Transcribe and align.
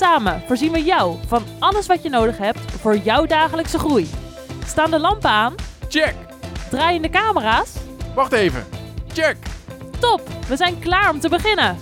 Samen 0.00 0.42
voorzien 0.46 0.72
we 0.72 0.82
jou 0.82 1.16
van 1.26 1.42
alles 1.58 1.86
wat 1.86 2.02
je 2.02 2.08
nodig 2.08 2.38
hebt 2.38 2.58
voor 2.58 2.96
jouw 2.96 3.26
dagelijkse 3.26 3.78
groei. 3.78 4.08
Staan 4.64 4.90
de 4.90 4.98
lampen 4.98 5.30
aan? 5.30 5.54
Check! 5.88 6.14
Draaien 6.70 7.02
de 7.02 7.08
camera's? 7.08 7.76
Wacht 8.14 8.32
even. 8.32 8.64
Check! 9.12 9.36
Top, 9.98 10.28
we 10.48 10.56
zijn 10.56 10.78
klaar 10.78 11.10
om 11.10 11.20
te 11.20 11.28
beginnen. 11.28 11.76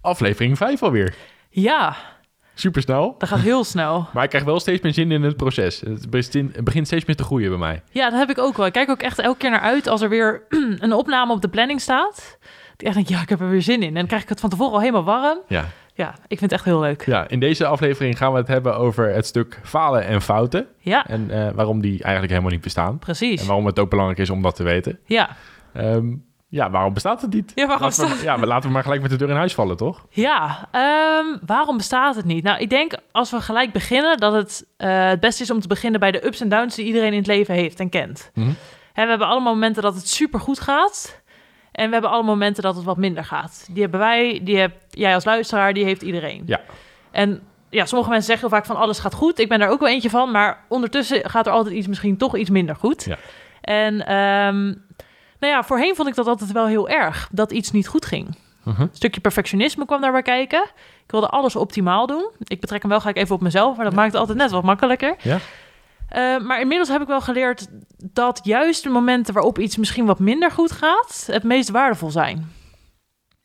Aflevering 0.00 0.56
5 0.56 0.82
alweer. 0.82 1.14
Ja, 1.50 1.96
Super 2.54 2.82
snel. 2.82 3.14
dat 3.18 3.28
gaat 3.28 3.40
heel 3.40 3.64
snel. 3.64 4.06
Maar 4.14 4.24
ik 4.24 4.28
krijg 4.28 4.44
wel 4.44 4.60
steeds 4.60 4.82
meer 4.82 4.94
zin 4.94 5.12
in 5.12 5.22
het 5.22 5.36
proces. 5.36 5.80
Het 5.80 6.10
begint 6.64 6.86
steeds 6.86 7.04
meer 7.04 7.16
te 7.16 7.24
groeien 7.24 7.48
bij 7.48 7.58
mij. 7.58 7.82
Ja, 7.90 8.10
dat 8.10 8.18
heb 8.18 8.30
ik 8.30 8.38
ook 8.38 8.56
wel. 8.56 8.66
Ik 8.66 8.72
kijk 8.72 8.90
ook 8.90 9.02
echt 9.02 9.18
elke 9.18 9.38
keer 9.38 9.50
naar 9.50 9.60
uit 9.60 9.86
als 9.86 10.00
er 10.00 10.08
weer 10.08 10.42
een 10.84 10.92
opname 10.92 11.32
op 11.32 11.40
de 11.40 11.48
planning 11.48 11.80
staat. 11.80 12.38
Ik 12.82 12.88
echt 12.88 12.96
denk, 12.96 13.08
ja, 13.08 13.20
ik 13.22 13.28
heb 13.28 13.40
er 13.40 13.48
weer 13.50 13.62
zin 13.62 13.82
in. 13.82 13.88
En 13.88 13.94
dan 13.94 14.06
krijg 14.06 14.22
ik 14.22 14.28
het 14.28 14.40
van 14.40 14.50
tevoren 14.50 14.72
al 14.72 14.80
helemaal 14.80 15.04
warm. 15.04 15.38
Ja. 15.48 15.64
Ja, 15.94 16.08
ik 16.26 16.38
vind 16.38 16.40
het 16.40 16.52
echt 16.52 16.64
heel 16.64 16.80
leuk. 16.80 17.06
ja, 17.06 17.28
in 17.28 17.40
deze 17.40 17.66
aflevering 17.66 18.16
gaan 18.18 18.32
we 18.32 18.38
het 18.38 18.48
hebben 18.48 18.76
over 18.76 19.14
het 19.14 19.26
stuk 19.26 19.60
falen 19.62 20.06
en 20.06 20.22
fouten. 20.22 20.66
Ja, 20.78 21.06
En 21.06 21.30
eh, 21.30 21.50
waarom 21.54 21.80
die 21.80 22.02
eigenlijk 22.02 22.30
helemaal 22.32 22.50
niet 22.52 22.60
bestaan. 22.60 22.98
precies. 22.98 23.40
En 23.40 23.46
waarom 23.46 23.66
het 23.66 23.78
ook 23.78 23.90
belangrijk 23.90 24.18
is 24.20 24.30
om 24.30 24.42
dat 24.42 24.56
te 24.56 24.62
weten. 24.62 24.98
Ja, 25.04 25.36
Ehm, 25.72 26.06
ja, 26.48 26.70
waarom 26.70 26.92
bestaat 26.94 27.20
het 27.20 27.32
niet? 27.32 27.52
Ja, 27.54 27.66
waarom 27.66 27.84
laten 27.86 28.08
we, 28.08 28.22
ja, 28.24 28.36
maar 28.36 28.46
laten 28.46 28.66
we 28.68 28.74
maar 28.74 28.82
gelijk 28.82 29.00
met 29.02 29.10
de 29.10 29.16
deur 29.16 29.28
in 29.30 29.36
huis 29.36 29.54
vallen, 29.54 29.76
toch? 29.76 30.06
ja. 30.10 30.68
ehm, 30.70 31.38
waarom 31.46 31.76
bestaat 31.76 32.16
het 32.16 32.24
niet? 32.24 32.44
Nou, 32.44 32.58
ik 32.60 32.70
denk 32.70 32.92
als 33.12 33.30
we 33.30 33.40
gelijk 33.40 33.72
beginnen 33.72 34.18
dat 34.18 34.32
het 34.32 34.66
eh, 34.76 35.08
het 35.08 35.20
beste 35.20 35.42
is 35.42 35.50
om 35.50 35.60
te 35.60 35.68
beginnen 35.68 36.00
bij 36.00 36.10
de 36.10 36.26
ups 36.26 36.40
en 36.40 36.48
downs 36.48 36.74
die 36.74 36.84
iedereen 36.86 37.12
in 37.12 37.18
het 37.18 37.26
leven 37.26 37.54
heeft 37.54 37.80
en 37.80 37.88
kent. 37.88 38.30
Mhm. 38.34 38.46
We 38.94 39.00
hebben 39.00 39.26
allemaal 39.26 39.52
momenten 39.52 39.82
dat 39.82 39.94
het 39.94 40.08
super 40.08 40.40
goed 40.40 40.60
gaat. 40.60 41.21
En 41.72 41.86
we 41.86 41.92
hebben 41.92 42.10
alle 42.10 42.22
momenten 42.22 42.62
dat 42.62 42.76
het 42.76 42.84
wat 42.84 42.96
minder 42.96 43.24
gaat. 43.24 43.68
Die 43.70 43.82
hebben 43.82 44.00
wij, 44.00 44.40
die 44.42 44.58
heb 44.58 44.72
jij 44.90 45.14
als 45.14 45.24
luisteraar, 45.24 45.74
die 45.74 45.84
heeft 45.84 46.02
iedereen. 46.02 46.42
Ja. 46.46 46.60
En 47.10 47.42
ja, 47.70 47.86
sommige 47.86 48.10
mensen 48.10 48.28
zeggen 48.28 48.48
heel 48.48 48.58
vaak 48.58 48.66
van 48.66 48.76
alles 48.76 48.98
gaat 48.98 49.14
goed. 49.14 49.38
Ik 49.38 49.48
ben 49.48 49.58
daar 49.58 49.70
ook 49.70 49.80
wel 49.80 49.88
eentje 49.88 50.10
van. 50.10 50.30
Maar 50.30 50.64
ondertussen 50.68 51.30
gaat 51.30 51.46
er 51.46 51.52
altijd 51.52 51.74
iets 51.74 51.86
misschien 51.86 52.16
toch 52.16 52.36
iets 52.36 52.50
minder 52.50 52.76
goed. 52.76 53.04
Ja. 53.04 53.16
En 53.60 54.06
ehm, 54.06 54.64
nou 55.38 55.52
ja, 55.52 55.62
voorheen 55.62 55.94
vond 55.94 56.08
ik 56.08 56.14
dat 56.14 56.26
altijd 56.26 56.52
wel 56.52 56.66
heel 56.66 56.88
erg. 56.88 57.28
Dat 57.32 57.52
iets 57.52 57.70
niet 57.70 57.88
goed 57.88 58.06
ging. 58.06 58.36
Mhm. 58.62 58.80
Een 58.80 58.88
stukje 58.92 59.20
perfectionisme 59.20 59.86
kwam 59.86 60.00
daarbij 60.00 60.22
kijken. 60.22 60.62
Ik 61.04 61.10
wilde 61.10 61.28
alles 61.28 61.56
optimaal 61.56 62.06
doen. 62.06 62.30
Ik 62.38 62.60
betrek 62.60 62.80
hem 62.80 62.90
wel 62.90 63.00
gelijk 63.00 63.16
even 63.16 63.34
op 63.34 63.40
mezelf. 63.40 63.76
Maar 63.76 63.84
dat 63.84 63.94
maakt 63.94 64.12
het 64.12 64.20
altijd 64.20 64.38
net 64.38 64.50
wat 64.50 64.62
makkelijker. 64.62 65.14
Ja. 65.22 65.38
Eh, 66.12 66.38
maar 66.38 66.60
inmiddels 66.60 66.88
heb 66.88 67.00
ik 67.00 67.06
wel 67.06 67.20
geleerd 67.20 67.68
dat 68.12 68.40
juist 68.42 68.82
de 68.82 68.88
momenten 68.88 69.34
waarop 69.34 69.58
iets 69.58 69.76
misschien 69.76 70.06
wat 70.06 70.18
minder 70.18 70.50
goed 70.50 70.72
gaat, 70.72 71.24
het 71.26 71.42
meest 71.42 71.70
waardevol 71.70 72.10
zijn. 72.10 72.50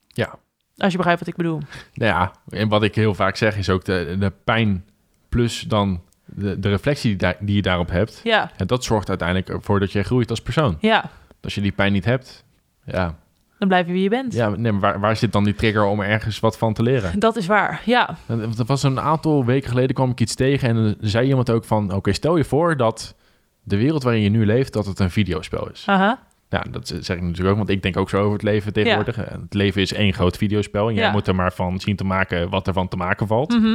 Ja. 0.08 0.36
Als 0.78 0.92
je 0.92 0.98
begrijpt 0.98 1.20
wat 1.20 1.30
ik 1.30 1.36
bedoel. 1.36 1.60
Nou 1.94 2.12
ja, 2.12 2.32
en 2.50 2.68
wat 2.70 2.84
ik 2.84 2.96
heel 2.96 3.14
vaak 3.14 3.36
zeg 3.36 3.58
is 3.58 3.70
ook 3.70 3.86
de, 3.86 4.16
de 4.20 4.32
pijn 4.44 4.86
plus 5.30 5.62
dan 5.62 6.02
de, 6.26 6.60
de 6.60 6.70
reflectie 6.70 7.16
die, 7.16 7.34
die 7.40 7.56
je 7.56 7.62
daarop 7.62 7.90
hebt. 7.90 8.20
Ja, 8.24 8.52
En 8.58 8.68
dat 8.68 8.84
zorgt 8.84 9.10
uiteindelijk 9.10 9.50
ervoor 9.50 9.80
dat 9.80 9.92
je 9.92 10.04
groeit 10.04 10.30
als 10.30 10.42
persoon. 10.42 10.78
ja. 10.82 11.10
Als 11.42 11.56
je 11.56 11.62
die 11.62 11.72
pijn 11.72 11.92
niet 11.94 12.06
hebt, 12.06 12.44
ja, 12.86 13.16
Dan 13.60 13.68
blijf 13.68 13.88
je 13.88 13.94
wie 13.94 14.04
je 14.04 14.10
bent. 14.10 14.34
ja 14.34 14.50
nee, 14.50 14.72
maar 14.72 14.82
waar, 14.82 15.00
waar 15.00 15.16
zit 15.16 15.32
dan 15.32 15.44
die 15.44 15.56
trigger 15.56 15.84
om 15.86 16.02
ergens 16.02 16.40
wat 16.40 16.58
van 16.58 16.74
te 16.74 16.84
leren? 16.84 17.20
Dat 17.20 17.36
is 17.36 17.46
waar. 17.46 17.82
Ja, 17.86 18.16
En 18.28 18.42
Er 18.42 18.66
was 18.66 18.84
een 18.84 19.00
aantal 19.00 19.46
weken 19.46 19.70
geleden 19.70 19.96
kwam 19.96 20.10
ik 20.10 20.20
iets 20.20 20.36
tegen 20.36 20.70
en 20.70 20.76
dan 20.76 20.96
zei 21.00 21.28
iemand 21.28 21.50
ook 21.50 21.64
van... 21.66 21.94
Oké, 21.94 22.14
stel 22.14 22.38
je 22.38 22.44
voor 22.44 22.78
dat 22.78 23.16
de 23.64 23.78
wereld 23.78 24.04
waarin 24.04 24.22
je 24.22 24.30
nu 24.30 24.46
leeft, 24.46 24.74
dat 24.74 24.86
het 24.86 25.00
een 25.00 25.10
videospel 25.12 25.70
is. 25.70 25.84
aha. 25.88 26.26
Ja, 26.50 26.64
dat 26.72 26.88
zeg 26.88 27.18
ik 27.18 27.22
natuurlijk 27.24 27.50
ook, 27.50 27.58
want 27.58 27.70
ik 27.70 27.82
denk 27.82 27.98
ook 27.98 28.10
zo 28.10 28.18
over 28.20 28.34
het 28.34 28.42
leven 28.44 28.74
tegenwoordig. 28.74 29.18
Eh, 29.18 29.32
Het 29.32 29.54
leven 29.54 29.82
is 29.82 29.94
één 29.94 30.14
groot 30.14 30.38
videospel 30.38 30.88
en 30.88 30.94
jij 30.94 31.04
Ja. 31.04 31.12
moet 31.12 31.28
er 31.28 31.36
maar 31.36 31.54
van 31.54 31.80
zien 31.80 31.96
te 31.96 32.04
maken 32.04 32.50
wat 32.50 32.68
er 32.68 32.74
van 32.74 32.88
te 32.88 32.98
maken 32.98 33.28
valt. 33.28 33.50
Mhm. 33.60 33.66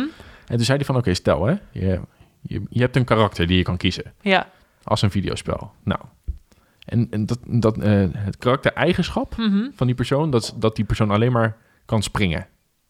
En 0.46 0.56
toen 0.56 0.64
zei 0.64 0.76
hij 0.76 0.86
van, 0.86 0.96
oké, 0.96 1.14
stel 1.14 1.46
hè, 1.46 1.54
je, 1.70 2.00
je, 2.42 2.62
je 2.70 2.80
hebt 2.80 2.96
een 2.96 3.04
karakter 3.04 3.46
die 3.46 3.56
je 3.56 3.62
kan 3.62 3.76
kiezen 3.76 4.12
Ja. 4.20 4.46
als 4.82 5.02
een 5.02 5.10
videospel. 5.10 5.70
Nou, 5.84 6.00
en, 6.84 7.06
en 7.10 7.26
dat, 7.26 7.38
dat, 7.46 7.78
eh, 7.78 8.06
het 8.12 8.36
karaktereigenschap 8.36 9.36
Mhm. 9.36 9.70
van 9.74 9.86
die 9.86 9.96
persoon, 9.96 10.30
dat, 10.30 10.42
is 10.42 10.52
dat 10.56 10.76
die 10.76 10.84
persoon 10.84 11.10
alleen 11.10 11.32
maar 11.32 11.56
kan 11.84 12.02
springen. 12.02 12.46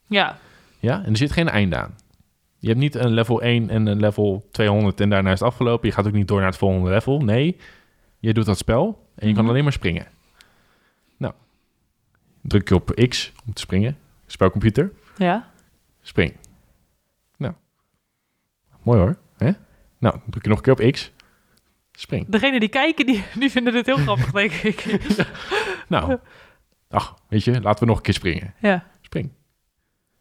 Ja. 0.06 0.38
Ja, 0.78 1.04
en 1.04 1.10
er 1.10 1.16
zit 1.16 1.32
geen 1.32 1.48
einde 1.48 1.76
aan. 1.76 1.96
Je 2.58 2.68
hebt 2.68 2.80
niet 2.80 2.94
een 2.94 3.10
level 3.10 3.42
1 3.42 3.70
en 3.70 3.86
een 3.86 4.00
level 4.00 4.48
200 4.50 5.00
en 5.00 5.10
daarna 5.10 5.32
is 5.32 5.38
het 5.38 5.48
afgelopen. 5.48 5.88
Je 5.88 5.94
gaat 5.94 6.06
ook 6.06 6.12
niet 6.12 6.28
door 6.28 6.38
naar 6.38 6.48
het 6.48 6.56
volgende 6.56 6.90
level. 6.90 7.20
Nee, 7.20 7.56
je 8.18 8.32
doet 8.34 8.46
dat 8.46 8.58
spel 8.58 9.06
en 9.14 9.28
je 9.28 9.32
kan 9.34 9.42
Mhm. 9.42 9.50
alleen 9.52 9.62
maar 9.64 9.72
springen. 9.72 10.06
Nou, 11.16 11.34
druk 12.42 12.68
je 12.68 12.74
op 12.74 12.90
X 13.08 13.32
om 13.46 13.52
te 13.52 13.60
springen. 13.60 13.96
Spelcomputer, 14.26 14.92
Ja. 15.16 15.50
spring. 16.02 16.36
Nou, 17.36 17.54
mooi 18.82 18.98
hoor. 19.00 19.16
Hè? 19.36 19.50
Nou, 19.98 20.18
druk 20.26 20.42
je 20.42 20.48
nog 20.48 20.58
een 20.58 20.64
keer 20.74 20.86
op 20.86 20.92
X, 20.92 21.12
spring. 21.92 22.26
Degene 22.28 22.60
die 22.60 22.68
kijken, 22.68 23.06
die, 23.06 23.24
die 23.34 23.50
vinden 23.50 23.72
dit 23.72 23.86
heel 23.86 23.96
grappig, 24.06 24.30
denk 24.30 24.52
ik. 24.52 24.84
Nou, 25.88 26.18
ach, 26.90 27.14
weet 27.28 27.44
je, 27.44 27.60
laten 27.60 27.80
we 27.80 27.86
nog 27.86 27.96
een 27.96 28.02
keer 28.02 28.14
springen. 28.14 28.54
Ja. 28.60 28.86
Spring. 29.00 29.30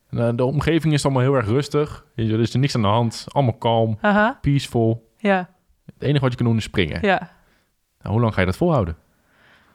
En, 0.09 0.27
eh, 0.27 0.29
de 0.35 0.45
omgeving 0.45 0.93
is 0.93 1.03
allemaal 1.03 1.21
heel 1.21 1.35
erg 1.35 1.45
rustig. 1.45 2.05
Weet 2.15 2.27
je, 2.27 2.33
er 2.33 2.39
is 2.39 2.53
er 2.53 2.59
niks 2.59 2.75
aan 2.75 2.81
de 2.81 2.87
hand. 2.87 3.25
Allemaal 3.27 3.57
kalm, 3.57 3.97
Aha. 4.01 4.37
peaceful. 4.41 5.13
Ja. 5.17 5.49
Het 5.85 6.03
enige 6.03 6.19
wat 6.19 6.31
je 6.31 6.37
kan 6.37 6.45
doen 6.45 6.57
is 6.57 6.63
springen. 6.63 6.99
Ja. 7.01 7.31
Nou, 7.99 8.13
hoe 8.13 8.21
lang 8.21 8.33
ga 8.33 8.39
je 8.39 8.45
dat 8.45 8.57
volhouden? 8.57 8.95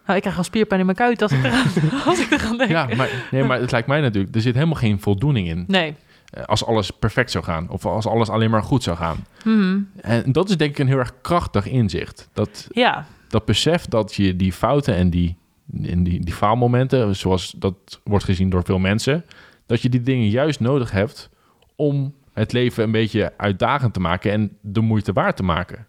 Nou, 0.05 0.17
ik 0.17 0.23
krijg 0.23 0.39
al 0.39 0.45
spierpijn 0.45 0.81
in 0.81 0.87
mijn 0.87 0.99
kuit 0.99 1.23
als 1.23 1.33
ik 1.33 1.45
eraan, 1.45 1.67
als 2.07 2.21
ik 2.21 2.31
eraan 2.31 2.59
denk. 2.59 2.71
Ja, 2.71 2.89
maar, 2.97 3.29
nee, 3.31 3.45
maar 3.45 3.61
het 3.61 3.71
lijkt 3.71 3.89
mij 3.89 4.01
natuurlijk... 4.01 4.35
Er 4.35 4.41
zit 4.41 4.55
helemaal 4.55 4.75
geen 4.75 5.01
voldoening 5.01 5.49
in. 5.49 5.65
Nee. 5.67 5.95
Eh, 6.37 6.45
Als 6.45 6.65
alles 6.65 6.91
perfect 6.91 7.31
zou 7.31 7.45
gaan. 7.45 7.71
Of 7.71 7.87
als 7.87 8.07
alles 8.07 8.29
alleen 8.29 8.51
maar 8.51 8.63
goed 8.63 8.83
zou 8.83 8.97
gaan. 8.97 9.27
Mhm. 9.45 9.81
En 10.01 10.33
dat 10.33 10.49
is 10.49 10.57
denk 10.57 10.71
ik 10.71 10.79
een 10.79 10.87
heel 10.87 10.99
erg 10.99 11.13
krachtig 11.21 11.67
inzicht. 11.67 12.29
Dat, 12.33 12.67
Ja. 12.71 13.07
dat 13.29 13.45
besef 13.45 13.87
dat 13.87 14.15
je 14.15 14.37
die 14.37 14.53
fouten 14.53 14.95
en 14.95 15.11
die, 15.11 15.37
en 15.83 16.03
die, 16.03 16.21
die 16.25 16.35
faalmomenten... 16.35 17.17
zoals 17.17 17.55
dat 17.57 18.01
wordt 18.05 18.25
gezien 18.25 18.51
door 18.51 18.65
veel 18.65 18.79
mensen... 18.79 19.25
dat 19.67 19.83
je 19.83 19.89
die 19.89 20.03
dingen 20.03 20.29
juist 20.29 20.61
nodig 20.61 20.91
hebt... 20.91 21.31
om 21.77 22.15
het 22.33 22.53
leven 22.53 22.85
een 22.85 22.91
beetje 22.91 23.33
uitdagend 23.37 23.95
te 23.95 24.01
maken... 24.01 24.33
en 24.33 24.57
de 24.61 24.81
moeite 24.81 25.13
waard 25.13 25.37
te 25.37 25.43
maken. 25.43 25.87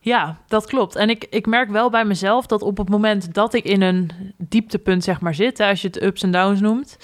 Ja, 0.00 0.38
dat 0.46 0.66
klopt. 0.66 0.96
En 0.96 1.10
ik, 1.10 1.26
ik 1.30 1.46
merk 1.46 1.70
wel 1.70 1.90
bij 1.90 2.04
mezelf 2.04 2.46
dat 2.46 2.62
op 2.62 2.78
het 2.78 2.88
moment 2.88 3.34
dat 3.34 3.54
ik 3.54 3.64
in 3.64 3.82
een 3.82 4.10
dieptepunt 4.36 5.04
zeg 5.04 5.20
maar 5.20 5.34
zit, 5.34 5.60
als 5.60 5.80
je 5.80 5.86
het 5.86 6.02
ups 6.02 6.22
en 6.22 6.30
downs 6.30 6.60
noemt, 6.60 6.96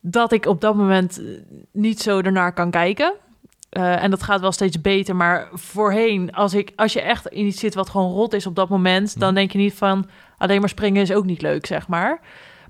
dat 0.00 0.32
ik 0.32 0.46
op 0.46 0.60
dat 0.60 0.74
moment 0.74 1.18
eh, 1.18 1.26
niet 1.72 2.00
zo 2.00 2.20
ernaar 2.20 2.52
kan 2.52 2.70
kijken. 2.70 3.14
Eh, 3.70 4.02
en 4.02 4.10
dat 4.10 4.22
gaat 4.22 4.40
wel 4.40 4.52
steeds 4.52 4.80
beter, 4.80 5.16
maar 5.16 5.48
voorheen, 5.52 6.32
als, 6.32 6.54
ik, 6.54 6.72
als 6.76 6.92
je 6.92 7.00
echt 7.00 7.26
in 7.26 7.46
iets 7.46 7.60
zit 7.60 7.74
wat 7.74 7.90
gewoon 7.90 8.12
rot 8.12 8.32
is 8.32 8.46
op 8.46 8.56
dat 8.56 8.68
moment, 8.68 9.20
dan 9.20 9.34
denk 9.34 9.52
je 9.52 9.58
niet 9.58 9.74
van 9.74 10.08
alleen 10.38 10.60
maar 10.60 10.68
springen 10.68 11.02
is 11.02 11.12
ook 11.12 11.24
niet 11.24 11.42
leuk, 11.42 11.66
zeg 11.66 11.88
maar. 11.88 12.20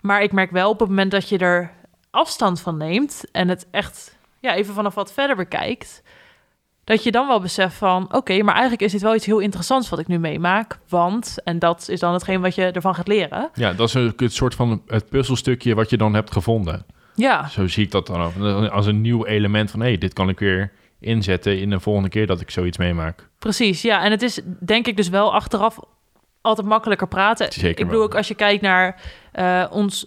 Maar 0.00 0.22
ik 0.22 0.32
merk 0.32 0.50
wel 0.50 0.70
op 0.70 0.80
het 0.80 0.88
moment 0.88 1.10
dat 1.10 1.28
je 1.28 1.38
er 1.38 1.70
afstand 2.10 2.60
van 2.60 2.76
neemt 2.76 3.24
en 3.32 3.48
het 3.48 3.66
echt 3.70 4.18
ja, 4.40 4.54
even 4.54 4.74
vanaf 4.74 4.94
wat 4.94 5.12
verder 5.12 5.36
bekijkt, 5.36 6.02
dat 6.84 7.02
je 7.02 7.10
dan 7.10 7.26
wel 7.26 7.40
beseft 7.40 7.76
van, 7.76 8.14
oké, 8.14 8.42
maar 8.42 8.54
eigenlijk 8.54 8.82
is 8.82 8.92
dit 8.92 9.02
wel 9.02 9.14
iets 9.14 9.26
heel 9.26 9.38
interessants 9.38 9.88
wat 9.88 9.98
ik 9.98 10.06
nu 10.06 10.18
meemaak, 10.18 10.78
want, 10.88 11.36
en 11.44 11.58
dat 11.58 11.88
is 11.88 12.00
dan 12.00 12.12
hetgeen 12.12 12.40
wat 12.40 12.54
je 12.54 12.64
ervan 12.64 12.94
gaat 12.94 13.08
leren. 13.08 13.50
Ja, 13.54 13.72
dat 13.72 13.88
is 13.88 13.96
ook 13.96 14.20
het 14.20 14.32
soort 14.32 14.54
van 14.54 14.82
het 14.86 15.08
puzzelstukje... 15.08 15.74
wat 15.74 15.90
je 15.90 15.96
dan 15.96 16.14
hebt 16.14 16.32
gevonden. 16.32 16.86
Ja, 17.20 17.48
Zo 17.48 17.66
zie 17.68 17.84
ik 17.84 17.90
dat 17.90 18.06
dan 18.06 18.22
ook. 18.22 18.68
Als 18.70 18.86
een 18.86 19.00
nieuw 19.00 19.26
element 19.26 19.70
van... 19.70 19.80
hé, 19.80 19.86
hey, 19.86 19.98
dit 19.98 20.12
kan 20.12 20.28
ik 20.28 20.38
weer 20.38 20.72
inzetten 21.00 21.58
in 21.60 21.70
de 21.70 21.80
volgende 21.80 22.08
keer 22.08 22.26
dat 22.26 22.40
ik 22.40 22.50
zoiets 22.50 22.78
meemaak. 22.78 23.28
precies. 23.38 23.82
Ja, 23.82 24.02
en 24.04 24.10
het 24.10 24.22
is 24.22 24.40
denk 24.60 24.86
ik 24.86 24.96
dus 24.96 25.08
wel 25.08 25.34
achteraf 25.34 25.78
altijd 26.40 26.66
makkelijker 26.66 27.08
praten. 27.08 27.52
Zeker 27.52 27.68
ik 27.68 27.76
bedoel 27.76 27.90
wel. 27.92 28.02
ook 28.02 28.14
als 28.14 28.28
je 28.28 28.34
kijkt 28.34 28.62
naar 28.62 29.00
eh, 29.32 29.66
ons 29.70 30.06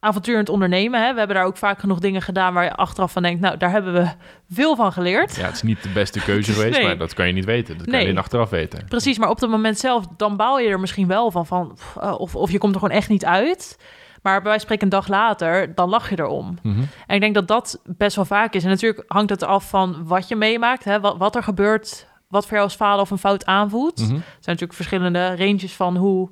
avonturend 0.00 0.48
ondernemen, 0.48 1.02
hè, 1.02 1.12
we 1.12 1.18
hebben 1.18 1.36
daar 1.36 1.44
ook 1.44 1.56
vaak 1.56 1.78
genoeg 1.78 1.98
dingen 1.98 2.22
gedaan 2.22 2.54
waar 2.54 2.64
je 2.64 2.74
achteraf 2.74 3.12
van 3.12 3.22
denkt, 3.22 3.40
nou, 3.40 3.56
daar 3.56 3.70
hebben 3.70 3.92
we 3.92 4.08
veel 4.50 4.76
van 4.76 4.92
geleerd. 4.92 5.36
Ja, 5.36 5.44
het 5.44 5.54
is 5.54 5.62
niet 5.62 5.82
de 5.82 5.88
beste 5.88 6.20
keuze 6.30 6.52
geweest, 6.52 6.76
Nee. 6.76 6.86
maar 6.86 6.98
dat 6.98 7.14
kan 7.14 7.26
je 7.26 7.32
niet 7.32 7.44
weten. 7.44 7.78
Dat 7.78 7.86
kan 7.90 8.06
je 8.06 8.18
achteraf 8.18 8.50
weten. 8.50 8.84
Precies, 8.88 9.18
maar 9.18 9.28
op 9.28 9.40
het 9.40 9.50
moment 9.50 9.78
zelf, 9.78 10.04
dan 10.16 10.36
baal 10.36 10.58
je 10.58 10.68
er 10.68 10.80
misschien 10.80 11.06
wel 11.06 11.30
van, 11.30 11.46
van 11.46 11.78
eh, 12.00 12.20
of, 12.20 12.36
of 12.36 12.50
je 12.50 12.58
komt 12.58 12.74
er 12.74 12.80
gewoon 12.80 12.96
echt 12.96 13.08
niet 13.08 13.24
uit. 13.24 13.78
Maar 14.22 14.42
bij 14.42 14.50
wijze 14.50 14.66
van 14.66 14.76
spreken 14.76 14.84
een 14.84 15.02
dag 15.02 15.08
later, 15.08 15.74
dan 15.74 15.88
lach 15.88 16.10
je 16.10 16.18
erom. 16.18 16.58
Mhm. 16.62 16.80
En 17.06 17.14
ik 17.14 17.20
denk 17.20 17.34
dat 17.34 17.48
dat 17.48 17.80
best 17.84 18.16
wel 18.16 18.24
vaak 18.24 18.54
is. 18.54 18.62
En 18.64 18.68
natuurlijk 18.70 19.04
hangt 19.06 19.30
het 19.30 19.42
af 19.42 19.68
van 19.68 20.06
wat 20.06 20.28
je 20.28 20.36
meemaakt, 20.36 20.84
hè, 20.84 21.00
wat, 21.00 21.16
wat 21.16 21.36
er 21.36 21.42
gebeurt, 21.42 22.06
wat 22.28 22.42
voor 22.42 22.52
jou 22.52 22.64
als 22.64 22.74
falen 22.74 23.00
of 23.00 23.10
een 23.10 23.18
fout 23.18 23.46
aanvoelt. 23.46 23.96
Mhm. 23.96 24.14
Er 24.14 24.20
zijn 24.20 24.40
natuurlijk 24.40 24.72
verschillende 24.72 25.36
ranges 25.36 25.72
van 25.72 25.96
hoe 25.96 26.30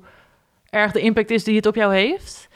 erg 0.69 0.91
de 0.91 0.99
impact 0.99 1.29
is 1.29 1.43
die 1.43 1.55
het 1.55 1.65
op 1.65 1.75
jou 1.75 1.93
heeft. 1.93 2.47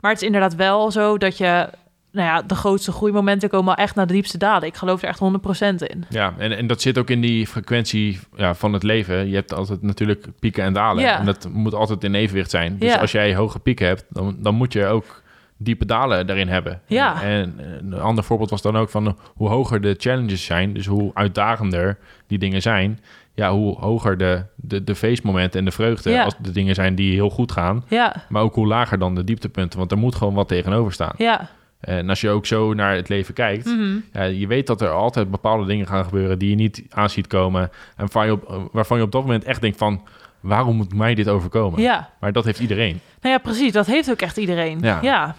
Maar 0.00 0.10
het 0.10 0.20
is 0.20 0.26
inderdaad 0.26 0.54
wel 0.54 0.90
zo 0.90 1.18
dat 1.18 1.38
je, 1.38 1.70
nou 2.12 2.26
ja, 2.26 2.42
de 2.42 2.54
grootste 2.54 2.92
groeimomenten 2.92 3.48
komen 3.48 3.76
echt 3.76 3.94
naar 3.94 4.06
de 4.06 4.12
diepste 4.12 4.38
dalen. 4.38 4.68
Ik 4.68 4.74
geloof 4.76 5.02
er 5.02 5.08
echt 5.08 5.20
100% 5.20 5.86
in. 5.86 6.04
Ja, 6.08 6.34
en, 6.38 6.56
en 6.56 6.66
dat 6.66 6.80
zit 6.80 6.98
ook 6.98 7.10
in 7.10 7.20
die 7.20 7.46
frequentie 7.46 8.20
ja, 8.36 8.54
van 8.54 8.72
het 8.72 8.82
leven. 8.82 9.28
Je 9.28 9.34
hebt 9.34 9.54
altijd 9.54 9.82
natuurlijk 9.82 10.26
pieken 10.38 10.64
en 10.64 10.72
dalen. 10.72 11.02
Ja. 11.02 11.18
En 11.18 11.24
dat 11.24 11.48
moet 11.52 11.74
altijd 11.74 12.04
in 12.04 12.14
evenwicht 12.14 12.50
zijn. 12.50 12.78
Dus 12.78 12.92
Ja. 12.92 12.98
als 13.00 13.12
jij 13.12 13.34
hoge 13.34 13.58
pieken 13.58 13.86
hebt, 13.86 14.04
dan, 14.08 14.36
dan 14.38 14.54
moet 14.54 14.72
je 14.72 14.86
ook 14.86 15.22
diepe 15.56 15.86
dalen 15.86 16.26
daarin 16.26 16.48
hebben. 16.48 16.80
Ja. 16.86 17.22
En 17.22 17.58
een 17.80 18.00
ander 18.00 18.24
voorbeeld 18.24 18.50
was 18.50 18.62
dan 18.62 18.76
ook 18.76 18.90
van 18.90 19.16
hoe 19.34 19.48
hoger 19.48 19.80
de 19.80 19.94
challenges 19.98 20.44
zijn, 20.44 20.72
dus 20.72 20.86
hoe 20.86 21.10
uitdagender 21.14 21.98
die 22.26 22.38
dingen 22.38 22.62
zijn, 22.62 23.00
ja, 23.34 23.52
hoe 23.52 23.78
hoger 23.78 24.16
de, 24.18 24.44
de, 24.56 24.84
de 24.84 24.94
feestmomenten 24.94 25.58
en 25.58 25.64
de 25.64 25.70
vreugde 25.70 26.10
Ja. 26.10 26.24
als 26.24 26.34
de 26.38 26.50
dingen 26.50 26.74
zijn 26.74 26.94
die 26.94 27.12
heel 27.14 27.30
goed 27.30 27.52
gaan. 27.52 27.84
Ja, 27.88 28.24
Maar 28.28 28.42
ook 28.42 28.54
hoe 28.54 28.66
lager 28.66 28.98
dan 28.98 29.14
de 29.14 29.24
dieptepunten, 29.24 29.78
want 29.78 29.90
er 29.90 29.98
moet 29.98 30.14
gewoon 30.14 30.34
wat 30.34 30.48
tegenover 30.48 30.92
staan. 30.92 31.14
ja. 31.16 31.48
En 31.80 32.08
als 32.08 32.20
je 32.20 32.28
ook 32.30 32.46
zo 32.46 32.74
naar 32.74 32.94
het 32.94 33.08
leven 33.08 33.34
kijkt, 33.34 33.64
Mhm. 33.66 33.96
ja, 34.12 34.22
je 34.22 34.46
weet 34.46 34.66
dat 34.66 34.80
er 34.80 34.90
altijd 34.90 35.30
bepaalde 35.30 35.66
dingen 35.66 35.86
gaan 35.86 36.04
gebeuren 36.04 36.38
die 36.38 36.50
je 36.50 36.54
niet 36.56 36.82
aan 36.90 37.10
ziet 37.10 37.26
komen. 37.26 37.62
En 37.62 37.70
waarvan 37.96 38.26
je 38.26 38.32
op, 38.32 38.68
waarvan 38.72 38.96
je 38.98 39.02
op 39.02 39.12
dat 39.12 39.22
moment 39.22 39.44
echt 39.44 39.60
denkt 39.60 39.78
van, 39.78 40.02
waarom 40.40 40.76
moet 40.76 40.94
mij 40.94 41.14
dit 41.14 41.28
overkomen? 41.28 41.80
Ja, 41.80 42.10
Maar 42.20 42.32
dat 42.32 42.44
heeft 42.44 42.60
iedereen. 42.60 43.00
nou 43.20 43.34
ja, 43.34 43.40
precies. 43.40 43.72
Dat 43.72 43.86
heeft 43.86 44.10
ook 44.10 44.20
echt 44.20 44.36
iedereen. 44.36 44.78
Ja. 44.80 44.98
ja. 45.02 45.34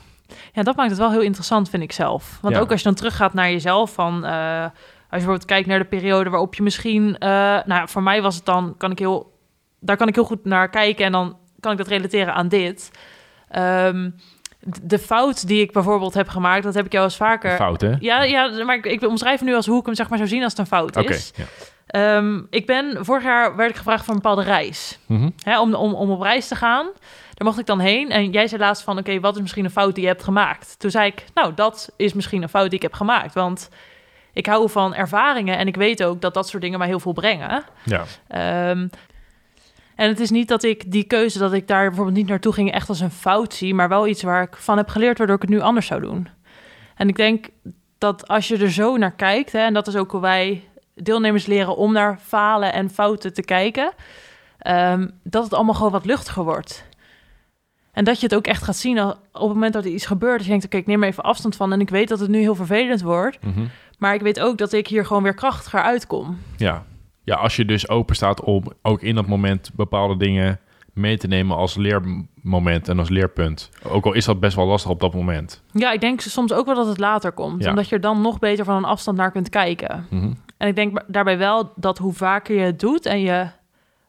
Ja, 0.54 0.64
dat 0.64 0.76
maakt 0.76 0.90
het 0.90 1.00
wel 1.00 1.12
heel 1.12 1.22
interessant, 1.22 1.70
vind 1.70 1.84
ik 1.84 1.92
zelf. 1.92 2.38
Want 2.42 2.56
Ja. 2.56 2.60
ook 2.62 2.70
als 2.72 2.80
je 2.80 2.86
dan 2.86 2.96
teruggaat 2.96 3.34
naar 3.34 3.52
jezelf, 3.52 3.94
van 3.94 4.26
eh, 4.26 4.62
als 4.64 4.70
je 4.70 5.08
bijvoorbeeld 5.10 5.46
kijkt 5.46 5.68
naar 5.68 5.80
de 5.80 5.86
periode 5.86 6.30
waarop 6.30 6.56
je 6.56 6.64
misschien, 6.64 7.18
eh, 7.18 7.30
nou, 7.30 7.64
ja, 7.66 7.88
voor 7.88 8.04
mij 8.04 8.22
was 8.22 8.36
het 8.36 8.46
dan, 8.46 8.76
kan 8.78 8.92
ik 8.92 9.00
heel, 9.00 9.38
daar 9.80 9.98
kan 9.98 10.08
ik 10.08 10.16
heel 10.16 10.24
goed 10.24 10.46
naar 10.46 10.70
kijken 10.70 11.06
en 11.06 11.12
dan 11.12 11.38
kan 11.60 11.72
ik 11.72 11.78
dat 11.78 11.88
relateren 11.88 12.34
aan 12.34 12.48
dit. 12.48 12.92
D- 13.50 13.54
de 14.84 15.00
fout 15.00 15.48
die 15.48 15.62
ik 15.62 15.72
bijvoorbeeld 15.72 16.14
heb 16.14 16.28
gemaakt, 16.28 16.64
dat 16.64 16.74
heb 16.74 16.86
ik 16.86 16.92
jou 16.92 17.04
eens 17.04 17.16
vaker. 17.16 17.56
Fout, 17.56 17.82
hè? 17.82 17.96
Ja, 18.00 18.24
ja, 18.24 18.64
maar 18.64 18.76
ik, 18.76 18.86
ik 18.86 19.02
omschrijf 19.08 19.42
nu 19.42 19.56
als 19.56 19.66
hoe 19.66 19.80
ik 19.80 19.86
hem 19.86 19.96
zeg 19.96 20.10
maar 20.10 20.18
zou 20.18 20.30
zien 20.30 20.44
als 20.44 20.52
het 20.52 20.60
een 20.62 20.66
fout 20.68 20.98
is. 20.98 21.32
ja. 21.36 21.44
Ehm, 21.92 22.42
ik 22.50 22.66
ben 22.66 23.06
vorig 23.06 23.24
jaar 23.24 23.56
werd 23.56 23.70
ik 23.70 23.76
gevraagd 23.76 24.06
voor 24.06 24.14
een 24.14 24.22
bepaalde 24.22 24.44
reis. 24.44 25.00
Mhm. 25.06 25.30
Hè, 25.44 25.60
om, 25.60 25.74
om, 25.74 25.94
om 25.94 26.10
op 26.12 26.22
reis 26.22 26.48
te 26.48 26.56
gaan. 26.56 26.86
Daar 27.34 27.48
mocht 27.48 27.60
ik 27.60 27.66
dan 27.66 27.80
heen. 27.80 28.10
En 28.10 28.32
jij 28.32 28.48
zei 28.48 28.62
laatst 28.62 28.84
van, 28.84 28.98
oké, 28.98 29.20
wat 29.20 29.36
is 29.36 29.42
misschien 29.42 29.66
een 29.66 29.72
fout 29.72 29.94
die 29.96 30.04
je 30.04 30.10
hebt 30.10 30.24
gemaakt? 30.24 30.80
Toen 30.80 30.92
zei 30.92 31.08
ik, 31.08 31.26
nou, 31.34 31.54
dat 31.54 31.90
is 31.98 32.14
misschien 32.14 32.42
een 32.44 32.50
fout 32.50 32.66
die 32.66 32.76
ik 32.76 32.82
heb 32.82 32.94
gemaakt. 32.94 33.34
Want 33.34 33.70
ik 34.34 34.46
hou 34.46 34.70
van 34.70 34.96
ervaringen 34.96 35.58
en 35.58 35.68
ik 35.68 35.76
weet 35.76 36.04
ook 36.04 36.22
dat 36.22 36.34
dat 36.34 36.48
soort 36.48 36.62
dingen 36.62 36.80
mij 36.80 36.88
heel 36.88 37.00
veel 37.00 37.14
brengen. 37.14 37.64
ja. 37.84 38.04
Ehm, 38.28 38.88
en 40.02 40.08
het 40.08 40.20
is 40.20 40.30
niet 40.30 40.48
dat 40.48 40.64
ik 40.64 40.92
die 40.92 41.04
keuze, 41.04 41.40
dat 41.40 41.54
ik 41.54 41.68
daar 41.68 41.88
bijvoorbeeld 41.88 42.18
niet 42.18 42.28
naartoe 42.28 42.54
ging, 42.54 42.72
echt 42.72 42.90
als 42.90 43.00
een 43.00 43.12
fout 43.12 43.54
zie, 43.54 43.74
maar 43.74 43.90
wel 43.90 44.08
iets 44.08 44.24
waar 44.24 44.44
ik 44.44 44.56
van 44.56 44.78
heb 44.78 44.90
geleerd, 44.90 45.18
waardoor 45.18 45.36
ik 45.36 45.42
het 45.42 45.52
nu 45.52 45.60
anders 45.60 45.86
zou 45.86 46.02
doen. 46.02 46.28
En 46.96 47.08
ik 47.08 47.16
denk 47.16 47.50
dat 47.98 48.28
als 48.28 48.48
je 48.48 48.58
er 48.58 48.72
zo 48.72 48.98
naar 48.98 49.12
kijkt, 49.12 49.52
hè, 49.52 49.60
en 49.60 49.74
dat 49.74 49.88
is 49.88 49.96
ook 49.96 50.12
hoe 50.12 50.22
wij 50.22 50.64
deelnemers 50.96 51.46
leren 51.46 51.76
om 51.76 51.94
naar 51.94 52.20
falen 52.22 52.74
en 52.74 52.90
fouten 52.90 53.34
te 53.34 53.42
kijken, 53.42 53.92
ehm, 54.58 55.08
dat 55.24 55.44
het 55.44 55.54
allemaal 55.54 55.76
gewoon 55.76 55.92
wat 55.92 56.06
luchtiger 56.06 56.44
wordt. 56.44 56.86
En 57.92 58.04
dat 58.04 58.20
je 58.20 58.26
het 58.26 58.36
ook 58.36 58.48
echt 58.48 58.64
gaat 58.64 58.78
zien 58.78 59.00
op 59.02 59.18
het 59.32 59.42
moment 59.42 59.74
dat 59.74 59.86
er 59.86 59.92
iets 59.92 60.06
gebeurt. 60.06 60.36
Dat 60.38 60.44
je 60.44 60.50
denkt, 60.50 60.66
oké, 60.66 60.78
ik 60.78 60.88
neem 60.88 61.04
er 61.04 61.10
even 61.10 61.24
afstand 61.24 61.56
van. 61.56 61.72
En 61.72 61.82
ik 61.82 61.90
weet 61.90 62.08
dat 62.08 62.20
het 62.20 62.30
nu 62.30 62.40
heel 62.40 62.56
vervelend 62.56 63.02
wordt. 63.02 63.46
Mhm. 63.46 63.66
Maar 63.98 64.14
ik 64.14 64.22
weet 64.22 64.40
ook 64.40 64.58
dat 64.58 64.74
ik 64.74 64.88
hier 64.88 65.06
gewoon 65.06 65.24
weer 65.24 65.34
krachtiger 65.34 65.82
uitkom. 65.82 66.40
ja. 66.58 66.84
Ja, 67.32 67.38
als 67.38 67.56
je 67.56 67.66
dus 67.66 67.90
open 67.90 68.16
staat 68.16 68.42
om 68.42 68.64
ook 68.82 69.02
in 69.02 69.16
dat 69.16 69.28
moment 69.28 69.72
bepaalde 69.74 70.18
dingen 70.18 70.60
mee 70.94 71.18
te 71.18 71.28
nemen 71.28 71.58
als 71.58 71.76
leermoment 71.76 72.88
en 72.88 73.00
als 73.00 73.10
leerpunt. 73.10 73.70
Ook 73.84 74.06
al 74.06 74.14
is 74.14 74.26
dat 74.26 74.40
best 74.40 74.56
wel 74.56 74.66
lastig 74.66 74.92
op 74.92 75.00
dat 75.00 75.14
moment. 75.14 75.64
Ja, 75.72 75.92
ik 75.92 76.02
denk 76.02 76.22
soms 76.22 76.54
ook 76.54 76.66
wel 76.66 76.76
dat 76.76 76.88
het 76.88 76.98
later 76.98 77.32
komt. 77.32 77.64
Ja. 77.64 77.70
Omdat 77.70 77.90
je 77.90 77.96
er 77.96 78.02
dan 78.02 78.22
nog 78.22 78.40
beter 78.40 78.66
van 78.66 78.76
een 78.76 78.84
afstand 78.84 79.18
naar 79.18 79.32
kunt 79.32 79.50
kijken. 79.50 80.06
Mhm. 80.10 80.32
En 80.58 80.68
ik 80.68 80.76
denk 80.76 81.04
daarbij 81.08 81.38
wel 81.38 81.72
dat 81.76 81.98
hoe 81.98 82.14
vaker 82.14 82.56
je 82.56 82.62
het 82.62 82.80
doet 82.80 83.06
en 83.06 83.22
je 83.22 83.48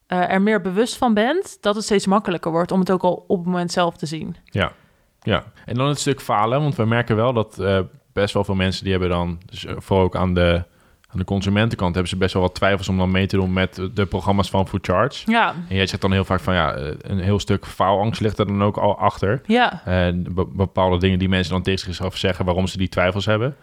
eh, 0.06 0.30
er 0.30 0.42
meer 0.42 0.60
bewust 0.60 0.96
van 0.96 1.14
bent, 1.14 1.58
dat 1.60 1.74
het 1.74 1.84
steeds 1.84 2.06
makkelijker 2.06 2.50
wordt 2.50 2.72
om 2.72 2.80
het 2.80 2.90
ook 2.90 3.02
al 3.02 3.24
op 3.26 3.38
het 3.38 3.46
moment 3.46 3.72
zelf 3.72 3.96
te 3.96 4.06
zien. 4.06 4.36
Ja, 4.44 4.72
ja. 5.20 5.44
En 5.66 5.74
dan 5.74 5.88
het 5.88 6.00
stuk 6.00 6.20
falen, 6.20 6.60
want 6.60 6.74
we 6.74 6.84
merken 6.84 7.16
wel 7.16 7.32
dat 7.32 7.58
eh, 7.58 7.80
best 8.12 8.34
wel 8.34 8.44
veel 8.44 8.54
mensen 8.54 8.82
die 8.82 8.92
hebben 8.92 9.10
dan, 9.10 9.40
dus, 9.46 9.64
eh, 9.64 9.74
vooral 9.78 10.04
ook 10.04 10.16
aan 10.16 10.34
de, 10.34 10.64
aan 11.12 11.19
de 11.19 11.25
consumentenkant, 11.25 11.93
hebben 11.94 12.11
ze 12.12 12.17
best 12.19 12.32
wel 12.35 12.43
wat 12.43 12.55
twijfels 12.55 12.88
om 12.88 12.99
dan 12.99 13.11
mee 13.11 13.26
te 13.26 13.37
doen 13.37 13.53
met 13.53 13.81
de 13.94 14.06
programma's 14.06 14.50
van 14.50 14.69
Food 14.69 14.87
Charge. 14.87 15.31
Ja, 15.31 15.55
En 15.69 15.76
jij 15.76 15.87
zegt 15.87 16.03
dan 16.03 16.12
heel 16.12 16.25
vaak 16.25 16.41
van 16.41 16.55
ja, 16.55 16.73
eh, 16.75 16.87
een 17.00 17.19
heel 17.19 17.38
stuk 17.38 17.67
faalangst 17.67 18.20
ligt 18.20 18.38
er 18.38 18.47
dan 18.47 18.62
ook 18.62 18.76
al 18.76 18.99
achter. 18.99 19.41
ja. 19.47 19.82
En 19.85 20.26
be- 20.35 20.47
bepaalde 20.53 20.99
dingen 20.99 21.19
die 21.19 21.29
mensen 21.29 21.53
dan 21.53 21.62
tegen 21.62 21.81
zichzelf 21.85 22.17
zeggen 22.17 22.44
waarom 22.44 22.67
ze 22.67 22.79
die 22.79 22.88
twijfels 22.88 23.26
hebben. 23.26 23.56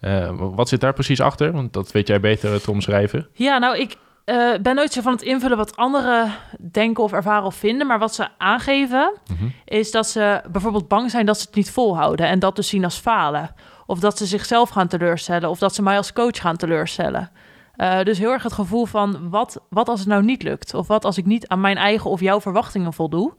Eh, 0.00 0.30
wat 0.36 0.68
zit 0.68 0.80
daar 0.80 0.92
precies 0.92 1.20
achter? 1.20 1.52
Want 1.52 1.72
dat 1.72 1.92
weet 1.92 2.06
jij 2.08 2.20
beter 2.20 2.52
eh, 2.54 2.58
te 2.60 2.70
omschrijven. 2.70 3.28
Ja, 3.32 3.58
nou, 3.58 3.78
ik 3.78 3.96
ben 4.62 4.74
nooit 4.74 4.92
zo 4.92 5.00
van 5.02 5.12
het 5.12 5.22
invullen 5.22 5.56
wat 5.56 5.76
anderen 5.76 6.32
denken 6.72 7.04
of 7.04 7.12
ervaren 7.12 7.44
of 7.46 7.54
vinden. 7.54 7.86
Maar 7.86 7.98
wat 7.98 8.14
ze 8.14 8.28
aangeven, 8.38 9.12
Mhm. 9.30 9.44
is 9.64 9.90
dat 9.90 10.06
ze 10.06 10.40
bijvoorbeeld 10.50 10.88
bang 10.88 11.10
zijn 11.10 11.26
dat 11.26 11.38
ze 11.38 11.46
het 11.46 11.54
niet 11.54 11.70
volhouden. 11.70 12.26
En 12.28 12.38
dat 12.38 12.56
dus 12.56 12.68
zien 12.68 12.84
als 12.84 12.98
falen. 12.98 13.50
Of 13.86 13.98
dat 13.98 14.18
ze 14.18 14.26
zichzelf 14.26 14.68
gaan 14.68 14.88
teleurstellen. 14.88 15.50
Of 15.50 15.58
dat 15.58 15.74
ze 15.74 15.82
mij 15.82 15.96
als 15.96 16.12
coach 16.12 16.40
gaan 16.40 16.56
teleurstellen. 16.56 17.30
Eh, 17.76 18.02
dus 18.02 18.18
heel 18.18 18.30
erg 18.32 18.42
het 18.42 18.52
gevoel 18.52 18.84
van, 18.86 19.30
wat, 19.30 19.60
wat 19.70 19.88
als 19.88 20.00
het 20.00 20.08
nou 20.08 20.22
niet 20.24 20.42
lukt? 20.42 20.74
Of 20.74 20.86
wat 20.86 21.04
als 21.04 21.18
ik 21.18 21.26
niet 21.26 21.48
aan 21.48 21.60
mijn 21.60 21.76
eigen 21.76 22.10
of 22.10 22.20
jouw 22.20 22.40
verwachtingen 22.40 22.92
voldoe? 22.92 23.32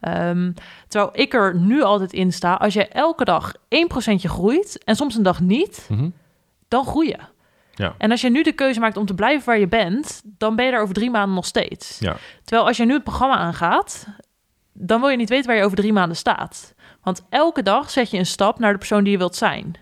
Ehm, 0.00 0.52
terwijl 0.88 1.10
ik 1.12 1.34
er 1.34 1.56
nu 1.56 1.82
altijd 1.82 2.12
in 2.12 2.32
sta, 2.32 2.54
als 2.54 2.74
je 2.74 2.88
elke 2.88 3.24
dag 3.24 3.52
1% 3.68 4.22
groeit 4.30 4.84
en 4.84 4.96
soms 4.96 5.14
een 5.14 5.22
dag 5.22 5.40
niet, 5.40 5.86
Mhm. 5.90 6.08
dan 6.68 6.84
groei 6.86 7.08
je. 7.08 7.18
Ja. 7.74 7.94
En 7.98 8.10
als 8.10 8.20
je 8.20 8.30
nu 8.30 8.42
de 8.42 8.52
keuze 8.52 8.80
maakt 8.80 8.96
om 8.96 9.06
te 9.06 9.14
blijven 9.14 9.46
waar 9.46 9.58
je 9.58 9.68
bent, 9.68 10.22
dan 10.24 10.56
ben 10.56 10.64
je 10.64 10.70
daar 10.70 10.82
over 10.82 10.94
drie 10.94 11.10
maanden 11.10 11.34
nog 11.34 11.46
steeds. 11.46 11.98
Ja. 11.98 12.16
Terwijl 12.44 12.66
als 12.68 12.76
je 12.76 12.84
nu 12.84 12.92
het 12.92 13.04
programma 13.04 13.36
aangaat, 13.36 14.06
dan 14.72 15.00
wil 15.00 15.08
je 15.08 15.16
niet 15.16 15.28
weten 15.28 15.46
waar 15.46 15.56
je 15.56 15.64
over 15.64 15.76
drie 15.76 15.92
maanden 15.92 16.16
staat. 16.16 16.73
Want 17.04 17.24
elke 17.28 17.62
dag 17.62 17.90
zet 17.90 18.10
je 18.10 18.18
een 18.18 18.26
stap 18.26 18.58
naar 18.58 18.72
de 18.72 18.78
persoon 18.78 19.02
die 19.02 19.12
je 19.12 19.18
wilt 19.18 19.36
zijn. 19.36 19.74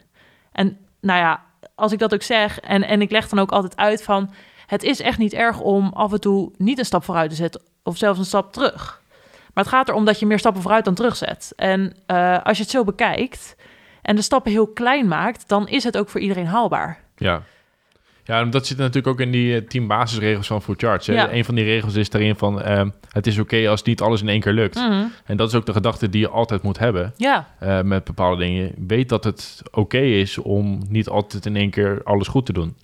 En 0.53 0.79
nou 1.01 1.21
ja, 1.21 1.43
als 1.75 1.93
ik 1.93 1.99
dat 1.99 2.15
ook 2.15 2.23
zeg, 2.23 2.61
en, 2.61 2.83
en 2.83 3.01
ik 3.01 3.11
leg 3.11 3.29
dan 3.29 3.39
ook 3.39 3.53
altijd 3.53 3.77
uit 3.77 4.03
van... 4.03 4.31
het 4.67 4.83
is 4.83 5.01
echt 5.01 5.19
niet 5.19 5.33
erg 5.33 5.61
om 5.61 5.91
af 5.95 6.13
en 6.13 6.21
toe 6.21 6.53
niet 6.57 6.79
een 6.79 6.85
stap 6.85 7.05
vooruit 7.05 7.31
te 7.31 7.37
zetten... 7.37 7.63
of 7.83 7.97
zelfs 7.97 8.19
een 8.19 8.25
stap 8.25 8.53
terug. 8.53 9.01
Maar 9.55 9.65
het 9.65 9.73
gaat 9.73 9.89
erom 9.89 10.05
dat 10.05 10.19
je 10.19 10.27
meer 10.27 10.39
stappen 10.39 10.63
vooruit 10.63 10.85
dan 10.85 10.95
terugzet. 10.95 11.53
En 11.57 11.97
eh, 12.07 12.43
als 12.43 12.57
je 12.57 12.63
het 12.63 12.73
zo 12.73 12.85
bekijkt 12.85 13.57
en 14.03 14.17
de 14.17 14.23
stappen 14.23 14.53
heel 14.53 14.67
klein 14.67 15.09
maakt... 15.09 15.49
dan 15.49 15.69
is 15.69 15.85
het 15.85 15.97
ook 15.97 16.09
voor 16.09 16.21
iedereen 16.21 16.47
haalbaar. 16.47 17.01
Ja. 17.17 17.43
Ja, 18.25 18.45
dat 18.45 18.67
zit 18.67 18.79
natuurlijk 18.79 19.07
ook 19.07 19.21
in 19.21 19.31
die 19.31 19.57
eh, 19.57 19.67
tien 19.69 19.87
basisregels 19.87 20.47
van 20.47 20.63
Food 20.63 20.81
Charts. 20.81 21.07
Ja. 21.07 21.33
Een 21.33 21.45
van 21.45 21.55
die 21.55 21.65
regels 21.65 21.95
is 21.95 22.11
daarin 22.11 22.37
van... 22.37 22.63
ehm, 22.63 22.89
het 23.09 23.27
is 23.27 23.39
oké 23.39 23.69
als 23.69 23.83
niet 23.83 24.01
alles 24.01 24.23
in 24.23 24.29
één 24.29 24.41
keer 24.41 24.53
lukt. 24.53 24.75
Mhm. 24.75 25.05
En 25.25 25.37
dat 25.37 25.49
is 25.49 25.55
ook 25.55 25.67
de 25.67 25.73
gedachte 25.73 26.09
die 26.09 26.21
je 26.21 26.29
altijd 26.29 26.63
moet 26.63 26.79
hebben 26.79 27.13
Ja, 27.17 27.49
eh, 27.59 27.81
met 27.81 28.05
bepaalde 28.05 28.45
dingen. 28.45 28.73
Weet 28.87 29.09
dat 29.09 29.25
het 29.25 29.63
oké 29.71 29.99
is 29.99 30.39
om 30.39 30.81
niet 30.89 31.09
altijd 31.09 31.47
in 31.47 31.57
één 31.57 31.71
keer 31.71 32.01
alles 32.05 32.29
goed 32.29 32.47
te 32.47 32.53
doen. 32.53 32.77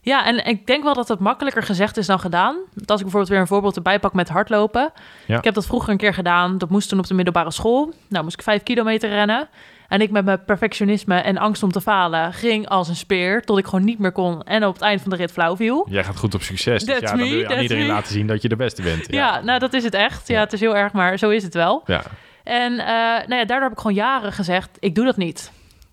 Ja, 0.00 0.26
en 0.26 0.46
ik 0.46 0.66
denk 0.66 0.82
wel 0.82 0.94
dat 0.94 1.08
het 1.08 1.18
makkelijker 1.18 1.62
gezegd 1.62 1.96
is 1.96 2.06
dan 2.06 2.20
gedaan. 2.20 2.54
Want 2.74 2.90
Als 2.90 2.98
ik 3.00 3.02
bijvoorbeeld 3.02 3.28
weer 3.28 3.40
een 3.40 3.46
voorbeeld 3.46 3.76
erbij 3.76 3.98
pak 3.98 4.12
met 4.12 4.28
hardlopen. 4.28 4.92
Ja. 5.26 5.38
Ik 5.38 5.44
heb 5.44 5.54
dat 5.54 5.66
vroeger 5.66 5.90
een 5.90 5.96
keer 5.96 6.14
gedaan. 6.14 6.58
Dat 6.58 6.70
moest 6.70 6.88
toen 6.88 6.98
op 6.98 7.06
de 7.06 7.14
middelbare 7.14 7.50
school. 7.50 7.92
Nou 8.08 8.24
moest 8.24 8.36
ik 8.36 8.42
vijf 8.42 8.62
kilometer 8.62 9.08
rennen. 9.10 9.48
En 9.88 10.00
ik 10.00 10.10
met 10.10 10.24
mijn 10.24 10.44
perfectionisme 10.44 11.14
en 11.14 11.38
angst 11.38 11.62
om 11.62 11.72
te 11.72 11.80
falen 11.80 12.32
ging 12.32 12.68
als 12.68 12.88
een 12.88 12.96
speer. 12.96 13.42
Tot 13.42 13.58
ik 13.58 13.64
gewoon 13.64 13.84
niet 13.84 13.98
meer 13.98 14.12
kon 14.12 14.42
en 14.42 14.64
op 14.64 14.72
het 14.72 14.82
eind 14.82 15.00
van 15.00 15.10
de 15.10 15.16
rit 15.16 15.32
flauw 15.32 15.56
viel. 15.56 15.86
Jij 15.90 16.04
gaat 16.04 16.16
goed 16.16 16.34
op 16.34 16.42
succes. 16.42 16.84
Dus 16.84 16.98
ja, 16.98 17.06
dan 17.06 17.16
wil 17.16 17.26
je 17.26 17.48
aan 17.48 17.62
iedereen 17.62 17.86
me. 17.86 17.92
laten 17.92 18.12
zien 18.12 18.26
dat 18.26 18.42
je 18.42 18.48
de 18.48 18.56
beste 18.56 18.82
bent. 18.82 19.12
Ja, 19.12 19.40
nou 19.40 19.58
dat 19.58 19.72
is 19.72 19.84
het 19.84 19.94
echt. 19.94 20.28
Ja, 20.28 20.40
het 20.40 20.52
is 20.52 20.60
heel 20.60 20.76
erg, 20.76 20.92
maar 20.92 21.18
zo 21.18 21.30
is 21.30 21.42
het 21.42 21.54
wel. 21.54 21.82
ja. 21.86 22.02
En 22.44 22.72
eh, 22.72 22.86
nou 23.26 23.34
ja, 23.34 23.44
daardoor 23.44 23.62
heb 23.62 23.72
ik 23.72 23.78
gewoon 23.78 23.94
jaren 23.96 24.32
gezegd, 24.32 24.70
ik 24.78 24.94
doe 24.94 25.04
dat 25.04 25.16
niet. 25.16 25.52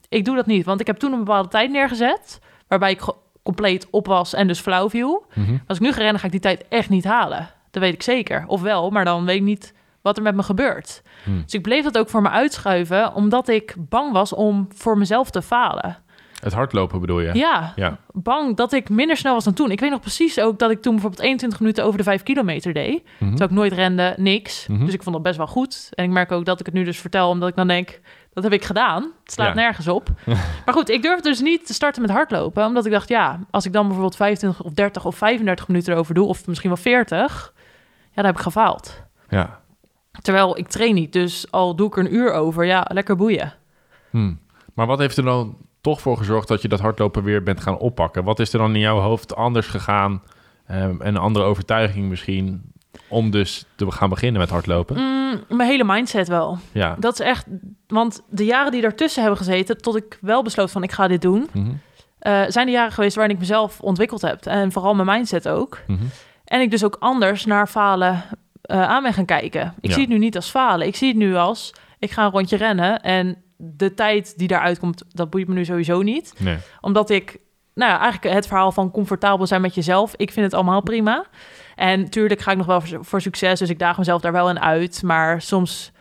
Ik 0.09 0.25
doe 0.25 0.35
dat 0.35 0.45
niet, 0.45 0.65
want 0.65 0.79
ik 0.79 0.87
heb 0.87 0.97
toen 0.97 1.11
een 1.11 1.23
bepaalde 1.23 1.49
tijd 1.49 1.71
neergezet... 1.71 2.39
waarbij 2.67 2.91
ik 2.91 3.01
compleet 3.43 3.87
op 3.89 4.07
was 4.07 4.33
en 4.33 4.47
dus 4.47 4.59
flauw 4.59 4.89
viel. 4.89 5.25
Mhm. 5.33 5.57
Als 5.67 5.77
ik 5.77 5.83
nu 5.83 5.91
ga 5.91 6.01
rennen, 6.01 6.19
ga 6.19 6.25
ik 6.25 6.31
die 6.31 6.41
tijd 6.41 6.65
echt 6.69 6.89
niet 6.89 7.03
halen. 7.03 7.49
Dat 7.71 7.83
weet 7.83 7.93
ik 7.93 8.03
zeker. 8.03 8.43
Of 8.47 8.61
wel, 8.61 8.89
maar 8.89 9.05
dan 9.05 9.25
weet 9.25 9.35
ik 9.35 9.41
niet 9.41 9.73
wat 10.05 10.17
er 10.17 10.23
met 10.23 10.35
me 10.35 10.43
gebeurt. 10.43 11.01
Hmm. 11.23 11.41
Dus 11.43 11.53
ik 11.53 11.61
bleef 11.61 11.83
dat 11.83 11.97
ook 11.97 12.09
voor 12.09 12.21
me 12.21 12.29
uitschuiven... 12.29 13.13
omdat 13.13 13.47
ik 13.47 13.75
bang 13.77 14.11
was 14.13 14.33
om 14.33 14.67
voor 14.75 14.97
mezelf 14.97 15.29
te 15.29 15.41
falen. 15.41 15.97
Het 16.39 16.53
hardlopen 16.53 16.99
bedoel 16.99 17.19
je? 17.19 17.33
Ja, 17.33 17.73
Ja. 17.75 17.97
bang 18.11 18.55
dat 18.55 18.73
ik 18.73 18.89
minder 18.89 19.17
snel 19.17 19.33
was 19.33 19.43
dan 19.43 19.53
toen. 19.53 19.71
Ik 19.71 19.79
weet 19.79 19.89
nog 19.89 19.99
precies 19.99 20.39
ook 20.39 20.59
dat 20.59 20.71
ik 20.71 20.81
toen 20.81 20.93
bijvoorbeeld 20.93 21.23
21 21.23 21.59
minuten 21.59 21.83
over 21.83 21.97
de 21.97 22.03
5 22.03 22.23
kilometer 22.23 22.73
deed. 22.73 23.03
Mhm. 23.03 23.29
Terwijl 23.29 23.49
ik 23.49 23.55
nooit 23.55 23.73
rende, 23.73 24.13
niks. 24.17 24.67
Mhm. 24.67 24.85
Dus 24.85 24.93
ik 24.93 25.03
vond 25.03 25.15
dat 25.15 25.23
best 25.23 25.37
wel 25.37 25.47
goed. 25.47 25.89
En 25.93 26.03
ik 26.03 26.09
merk 26.09 26.31
ook 26.31 26.45
dat 26.45 26.59
ik 26.59 26.65
het 26.65 26.75
nu 26.75 26.83
dus 26.83 26.99
vertel, 26.99 27.29
omdat 27.29 27.49
ik 27.49 27.55
dan 27.55 27.67
denk, 27.67 27.99
dat 28.33 28.43
heb 28.43 28.53
ik 28.53 28.65
gedaan. 28.65 29.01
Het 29.23 29.31
slaat 29.33 29.47
Ja. 29.47 29.53
nergens 29.53 29.87
op. 29.87 30.09
maar 30.65 30.73
goed, 30.73 30.89
ik 30.89 31.01
durfde 31.01 31.29
dus 31.29 31.41
niet 31.41 31.65
te 31.65 31.73
starten 31.73 32.01
met 32.01 32.11
hardlopen. 32.11 32.65
Omdat 32.65 32.85
ik 32.85 32.91
dacht, 32.91 33.09
ja, 33.09 33.39
als 33.51 33.65
ik 33.65 33.73
dan 33.73 33.83
bijvoorbeeld 33.83 34.15
25 34.15 34.63
of 34.63 34.73
30 34.73 35.05
of 35.05 35.15
35 35.15 35.67
minuten 35.67 35.93
erover 35.93 36.13
doe, 36.13 36.27
of 36.27 36.47
misschien 36.47 36.69
wel 36.69 36.79
40, 36.79 37.53
ja, 37.55 38.11
dan 38.15 38.25
heb 38.25 38.35
ik 38.35 38.41
gefaald. 38.41 39.03
Ja. 39.29 39.59
Terwijl 40.21 40.57
ik 40.57 40.67
train 40.67 40.93
niet, 40.95 41.13
dus 41.13 41.51
al 41.51 41.75
doe 41.75 41.87
ik 41.87 41.97
er 41.97 42.05
een 42.05 42.15
uur 42.15 42.31
over, 42.33 42.65
ja, 42.65 42.85
lekker 42.93 43.15
boeien. 43.15 43.53
Hm. 44.09 44.33
Maar 44.73 44.87
wat 44.87 44.99
heeft 44.99 45.17
er 45.17 45.23
dan 45.23 45.57
toch 45.81 46.01
voor 46.01 46.17
gezorgd 46.17 46.47
dat 46.47 46.61
je 46.61 46.67
dat 46.67 46.79
hardlopen 46.79 47.23
weer 47.23 47.43
bent 47.43 47.61
gaan 47.61 47.77
oppakken? 47.77 48.23
Wat 48.23 48.39
is 48.39 48.53
er 48.53 48.59
dan 48.59 48.73
in 48.73 48.79
jouw 48.79 48.99
hoofd 48.99 49.35
anders 49.35 49.67
gegaan? 49.67 50.21
Ehm, 50.67 50.95
een 50.99 51.17
andere 51.17 51.45
overtuiging 51.45 52.09
misschien 52.09 52.61
om 53.07 53.31
dus 53.31 53.65
te 53.75 53.91
gaan 53.91 54.09
beginnen 54.09 54.41
met 54.41 54.49
hardlopen? 54.49 54.95
Mm, 54.97 55.43
mijn 55.57 55.69
hele 55.69 55.83
mindset 55.83 56.27
wel. 56.27 56.57
Ja. 56.71 56.95
Dat 56.99 57.13
is 57.13 57.19
echt, 57.25 57.45
want 57.87 58.21
de 58.29 58.45
jaren 58.45 58.71
die 58.71 58.81
daartussen 58.81 59.21
hebben 59.21 59.39
gezeten, 59.39 59.81
tot 59.81 59.95
ik 59.95 60.17
wel 60.21 60.43
besloot 60.43 60.71
van 60.71 60.83
ik 60.83 60.91
ga 60.91 61.07
dit 61.07 61.21
doen, 61.21 61.49
Mhm. 61.53 61.71
eh, 62.19 62.41
zijn 62.47 62.65
de 62.65 62.71
jaren 62.71 62.91
geweest 62.91 63.15
waarin 63.15 63.33
ik 63.33 63.39
mezelf 63.39 63.81
ontwikkeld 63.81 64.21
heb. 64.21 64.45
En 64.45 64.71
vooral 64.71 64.95
mijn 64.95 65.07
mindset 65.07 65.47
ook. 65.47 65.79
Mhm. 65.87 66.03
En 66.45 66.61
ik 66.61 66.71
dus 66.71 66.83
ook 66.83 66.95
anders 66.99 67.45
naar 67.45 67.67
falen 67.67 68.23
aan 68.67 69.03
ben 69.03 69.13
gaan 69.13 69.25
kijken. 69.25 69.73
Ik 69.79 69.89
Ja. 69.89 69.93
zie 69.93 70.01
het 70.01 70.11
nu 70.11 70.17
niet 70.17 70.35
als 70.35 70.49
falen. 70.49 70.87
Ik 70.87 70.95
zie 70.95 71.07
het 71.07 71.17
nu 71.17 71.35
als, 71.35 71.73
ik 71.99 72.11
ga 72.11 72.25
een 72.25 72.31
rondje 72.31 72.57
rennen 72.57 73.01
en 73.01 73.37
de 73.57 73.93
tijd 73.93 74.37
die 74.37 74.47
daaruit 74.47 74.79
komt, 74.79 75.03
dat 75.09 75.29
boeit 75.29 75.47
me 75.47 75.53
nu 75.53 75.65
sowieso 75.65 76.01
niet. 76.01 76.33
Nee. 76.37 76.57
Omdat 76.81 77.09
ik, 77.09 77.37
nou 77.73 77.91
ja, 77.91 77.99
eigenlijk 77.99 78.35
het 78.35 78.47
verhaal 78.47 78.71
van 78.71 78.91
comfortabel 78.91 79.47
zijn 79.47 79.61
met 79.61 79.75
jezelf, 79.75 80.13
ik 80.15 80.31
vind 80.31 80.45
het 80.45 80.55
allemaal 80.55 80.81
prima. 80.81 81.25
En 81.75 82.09
tuurlijk 82.09 82.41
ga 82.41 82.51
ik 82.51 82.57
nog 82.57 82.65
wel 82.65 82.81
voor, 82.81 83.05
voor 83.05 83.21
succes, 83.21 83.59
dus 83.59 83.69
ik 83.69 83.79
daag 83.79 83.97
mezelf 83.97 84.21
daar 84.21 84.31
wel 84.31 84.49
in 84.49 84.59
uit. 84.59 85.03
Maar 85.03 85.41
soms, 85.41 85.91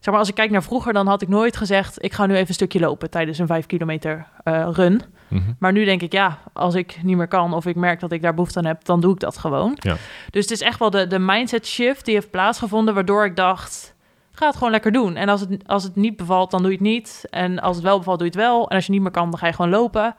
zeg 0.00 0.10
maar, 0.10 0.18
als 0.18 0.28
ik 0.28 0.34
kijk 0.34 0.50
naar 0.50 0.62
vroeger, 0.62 0.92
dan 0.92 1.06
had 1.06 1.22
ik 1.22 1.28
nooit 1.28 1.56
gezegd, 1.56 2.04
ik 2.04 2.12
ga 2.12 2.26
nu 2.26 2.34
even 2.34 2.48
een 2.48 2.54
stukje 2.54 2.80
lopen 2.80 3.10
tijdens 3.10 3.38
een 3.38 3.46
vijf 3.46 3.66
kilometer 3.66 4.26
eh, 4.44 4.68
run. 4.72 5.02
Mhm. 5.32 5.52
Maar 5.58 5.72
nu 5.72 5.84
denk 5.84 6.02
ik, 6.02 6.12
ja, 6.12 6.38
als 6.52 6.74
ik 6.74 6.98
niet 7.02 7.16
meer 7.16 7.28
kan 7.28 7.54
of 7.54 7.66
ik 7.66 7.76
merk 7.76 8.00
dat 8.00 8.12
ik 8.12 8.22
daar 8.22 8.34
behoefte 8.34 8.58
aan 8.58 8.64
heb, 8.64 8.84
dan 8.84 9.00
doe 9.00 9.12
ik 9.12 9.20
dat 9.20 9.38
gewoon. 9.38 9.76
Ja. 9.80 9.96
Dus 10.30 10.42
het 10.42 10.50
is 10.50 10.60
echt 10.60 10.78
wel 10.78 10.90
de, 10.90 11.06
de 11.06 11.18
mindset 11.18 11.66
shift 11.66 12.04
die 12.04 12.14
heeft 12.14 12.30
plaatsgevonden, 12.30 12.94
waardoor 12.94 13.24
ik 13.24 13.36
dacht, 13.36 13.94
ga 14.32 14.46
het 14.46 14.56
gewoon 14.56 14.70
lekker 14.70 14.92
doen. 14.92 15.16
En 15.16 15.28
als 15.28 15.40
het, 15.40 15.62
als 15.66 15.82
het 15.82 15.96
niet 15.96 16.16
bevalt, 16.16 16.50
dan 16.50 16.62
doe 16.62 16.70
je 16.70 16.76
het 16.76 16.86
niet. 16.86 17.24
En 17.30 17.58
als 17.60 17.76
het 17.76 17.84
wel 17.84 17.98
bevalt, 17.98 18.18
doe 18.18 18.26
je 18.30 18.32
het 18.32 18.42
wel. 18.42 18.68
En 18.68 18.76
als 18.76 18.86
je 18.86 18.92
niet 18.92 19.02
meer 19.02 19.10
kan, 19.10 19.30
dan 19.30 19.38
ga 19.38 19.46
je 19.46 19.52
gewoon 19.52 19.70
lopen. 19.70 20.14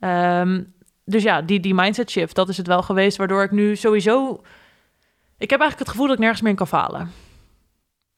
Ehm, 0.00 0.62
dus 1.04 1.22
ja, 1.22 1.42
die, 1.42 1.60
die 1.60 1.74
mindset 1.74 2.10
shift, 2.10 2.34
dat 2.34 2.48
is 2.48 2.56
het 2.56 2.66
wel 2.66 2.82
geweest, 2.82 3.16
waardoor 3.16 3.42
ik 3.42 3.50
nu 3.50 3.76
sowieso... 3.76 4.42
Ik 5.38 5.50
heb 5.50 5.60
eigenlijk 5.60 5.78
het 5.78 5.88
gevoel 5.88 6.06
dat 6.06 6.14
ik 6.14 6.20
nergens 6.20 6.40
meer 6.42 6.50
in 6.50 6.56
kan 6.56 6.66
falen. 6.66 7.10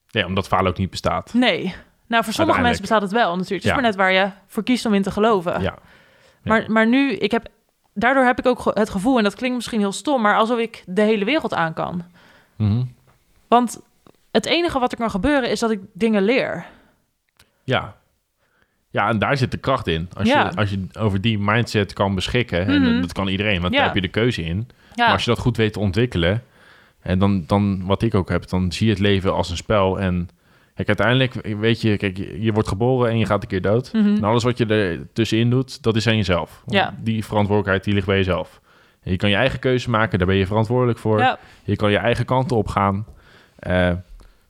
Ja, 0.06 0.26
omdat 0.26 0.46
falen 0.48 0.70
ook 0.70 0.78
niet 0.78 0.90
bestaat. 0.90 1.34
Nee. 1.34 1.74
Nou, 2.06 2.24
voor 2.24 2.32
sommige 2.32 2.60
mensen 2.60 2.80
bestaat 2.80 3.02
het 3.02 3.12
wel 3.12 3.28
natuurlijk. 3.36 3.50
Het 3.50 3.64
is 3.64 3.68
Ja. 3.68 3.74
maar 3.74 3.82
net 3.84 3.96
waar 3.96 4.12
je 4.12 4.30
voor 4.46 4.62
kiest 4.62 4.86
om 4.86 4.94
in 4.94 5.02
te 5.02 5.10
geloven. 5.10 5.60
Ja. 5.62 5.74
Maar, 6.48 6.70
maar 6.70 6.86
nu, 6.86 7.12
ik 7.12 7.30
heb, 7.30 7.48
daardoor 7.94 8.24
heb 8.24 8.38
ik 8.38 8.46
ook 8.46 8.70
het 8.74 8.90
gevoel, 8.90 9.16
en 9.18 9.22
dat 9.24 9.34
klinkt 9.34 9.56
misschien 9.56 9.80
heel 9.80 9.92
stom, 9.92 10.22
maar 10.22 10.36
alsof 10.36 10.58
ik 10.58 10.82
de 10.86 11.02
hele 11.02 11.24
wereld 11.24 11.54
aan 11.54 11.72
kan. 11.74 12.02
Mhm. 12.56 12.82
Want 13.48 13.80
het 14.30 14.46
enige 14.46 14.78
wat 14.78 14.92
er 14.92 14.98
kan 14.98 15.10
gebeuren 15.10 15.50
is 15.50 15.60
dat 15.60 15.70
ik 15.70 15.80
dingen 15.92 16.22
leer. 16.22 16.66
Ja. 17.64 17.96
Ja, 18.90 19.08
en 19.08 19.18
daar 19.18 19.36
zit 19.36 19.50
de 19.50 19.56
kracht 19.56 19.86
in. 19.86 20.08
Als, 20.16 20.28
Ja. 20.28 20.44
je, 20.50 20.56
als 20.56 20.70
je 20.70 20.86
over 20.98 21.20
die 21.20 21.38
mindset 21.38 21.92
kan 21.92 22.14
beschikken, 22.14 22.66
en 22.66 22.82
Mhm. 22.82 23.00
dat 23.00 23.12
kan 23.12 23.28
iedereen, 23.28 23.60
want 23.60 23.72
Ja. 23.72 23.78
daar 23.78 23.86
heb 23.86 23.94
je 23.94 24.00
de 24.00 24.08
keuze 24.08 24.42
in. 24.42 24.68
Ja, 24.94 25.04
Maar 25.04 25.12
als 25.12 25.24
je 25.24 25.30
dat 25.30 25.38
goed 25.38 25.56
weet 25.56 25.72
te 25.72 25.78
ontwikkelen, 25.78 26.42
en 27.00 27.18
dan, 27.18 27.44
dan 27.46 27.86
wat 27.86 28.02
ik 28.02 28.14
ook 28.14 28.28
heb, 28.28 28.48
dan 28.48 28.72
zie 28.72 28.86
je 28.86 28.92
het 28.92 29.00
leven 29.02 29.34
als 29.34 29.50
een 29.50 29.56
spel. 29.56 30.00
En 30.00 30.28
kijk, 30.76 30.88
uiteindelijk 30.88 31.56
weet 31.60 31.80
je, 31.80 31.96
kijk, 31.96 32.16
je, 32.16 32.52
wordt 32.52 32.68
geboren 32.68 33.10
en 33.10 33.18
je 33.18 33.26
gaat 33.26 33.42
een 33.42 33.48
keer 33.48 33.60
dood. 33.62 33.92
Mhm. 33.92 34.06
En 34.16 34.24
alles 34.24 34.42
wat 34.44 34.58
je 34.58 34.66
er 34.66 35.12
tussenin 35.12 35.50
doet, 35.50 35.82
dat 35.82 35.96
is 35.96 36.06
aan 36.06 36.16
jezelf. 36.16 36.62
Ja. 36.66 36.94
Die 37.02 37.24
verantwoordelijkheid, 37.24 37.84
die 37.84 37.94
ligt 37.94 38.06
bij 38.06 38.16
jezelf. 38.16 38.60
En 39.02 39.10
je 39.10 39.16
kan 39.18 39.30
je 39.30 39.36
eigen 39.36 39.58
keuze 39.58 39.90
maken, 39.90 40.18
daar 40.18 40.26
ben 40.26 40.36
je 40.36 40.46
verantwoordelijk 40.46 40.98
voor. 40.98 41.18
ja, 41.18 41.38
Je 41.64 41.76
kan 41.76 41.90
je 41.90 41.96
eigen 41.98 42.24
kanten 42.24 42.56
op 42.56 42.68
gaan. 42.68 43.06
Eh, 43.58 43.88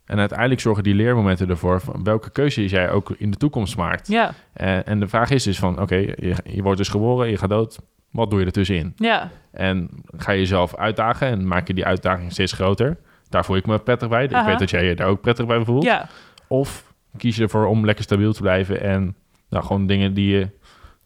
en 0.07 0.19
uiteindelijk 0.19 0.61
zorgen 0.61 0.83
die 0.83 0.95
leermomenten 0.95 1.49
ervoor 1.49 1.81
van 1.81 2.05
welke 2.05 2.31
keuze 2.31 2.67
jij 2.69 2.91
ook 2.91 3.15
in 3.19 3.31
de 3.31 3.37
toekomst 3.37 3.77
maakt. 3.77 4.09
ja, 4.09 4.35
Eh, 4.53 4.89
en 4.89 5.01
de 5.01 5.09
vraag 5.09 5.31
is 5.31 5.43
dus 5.43 5.59
van, 5.59 5.81
oké, 5.81 5.95
je, 5.97 6.35
je 6.45 6.63
wordt 6.63 6.79
dus 6.79 6.89
geboren, 6.89 7.31
je 7.31 7.37
gaat 7.39 7.49
dood. 7.51 7.79
Wat 8.11 8.31
doe 8.31 8.41
je 8.41 8.47
er 8.47 8.53
tussenin? 8.53 8.93
ja, 8.97 9.31
En 9.53 9.91
ga 10.17 10.33
je 10.33 10.39
jezelf 10.39 10.77
uitdagen 10.77 11.29
en 11.29 11.47
maak 11.49 11.67
je 11.67 11.75
die 11.75 11.85
uitdaging 11.85 12.33
steeds 12.33 12.53
groter. 12.53 12.97
Daar 13.29 13.45
voel 13.45 13.57
ik 13.57 13.67
me 13.67 13.79
prettig 13.79 14.09
bij. 14.09 14.25
Ik 14.25 14.31
weet 14.47 14.59
dat 14.59 14.71
jij 14.71 14.85
je 14.85 14.95
daar 14.95 15.07
ook 15.09 15.21
prettig 15.21 15.47
bij 15.47 15.65
voelt. 15.65 15.85
ja, 15.85 16.09
Of 16.49 16.93
kies 17.17 17.37
je 17.37 17.43
ervoor 17.43 17.67
om 17.67 17.85
lekker 17.85 18.05
stabiel 18.05 18.33
te 18.33 18.41
blijven 18.41 18.81
en 18.83 19.15
nou, 19.49 19.65
gewoon 19.65 19.87
dingen 19.87 20.15
die 20.15 20.37
je 20.37 20.49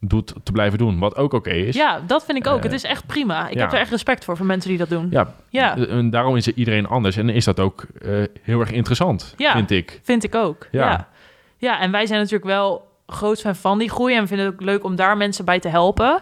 doet 0.01 0.35
te 0.43 0.53
blijven 0.53 0.79
doen. 0.79 0.99
Wat 0.99 1.17
ook 1.17 1.33
oké 1.33 1.51
is. 1.51 1.75
ja, 1.75 2.01
dat 2.07 2.25
vind 2.25 2.39
ik 2.39 2.47
ook. 2.47 2.57
Eh, 2.59 2.63
het 2.63 2.73
is 2.73 2.85
echt 2.85 3.07
prima. 3.07 3.49
Ik 3.49 3.55
ja. 3.55 3.61
heb 3.61 3.73
er 3.73 3.79
echt 3.79 3.91
respect 3.91 4.25
voor, 4.25 4.37
voor 4.37 4.47
mensen 4.47 4.69
die 4.69 4.79
dat 4.79 4.89
doen. 4.89 5.07
Ja, 5.11 5.35
Ja, 5.49 5.77
En 5.77 6.11
daarom 6.11 6.37
is 6.37 6.49
iedereen 6.49 6.87
anders. 6.87 7.17
En 7.17 7.29
is 7.29 7.45
dat 7.45 7.61
ook 7.61 7.87
eh, 8.03 8.11
heel 8.43 8.61
erg 8.61 8.71
interessant, 8.71 9.35
Ja. 9.37 9.53
vind 9.53 9.71
ik. 9.71 10.01
vind 10.03 10.25
ik 10.25 10.35
ook. 10.35 10.67
Ja. 10.71 10.91
Ja. 10.91 11.09
ja. 11.57 11.81
en 11.81 11.91
wij 11.91 12.07
zijn 12.07 12.19
natuurlijk 12.19 12.51
wel 12.51 12.89
groot 13.07 13.41
fan 13.41 13.57
van 13.57 13.79
die 13.79 13.91
groei. 13.91 14.15
En 14.17 14.27
vinden 14.29 14.47
het 14.47 14.55
ook 14.55 14.61
leuk 14.61 14.85
om 14.85 14.97
daar 14.97 15.17
mensen 15.17 15.45
bij 15.45 15.61
te 15.61 15.69
helpen. 15.69 16.21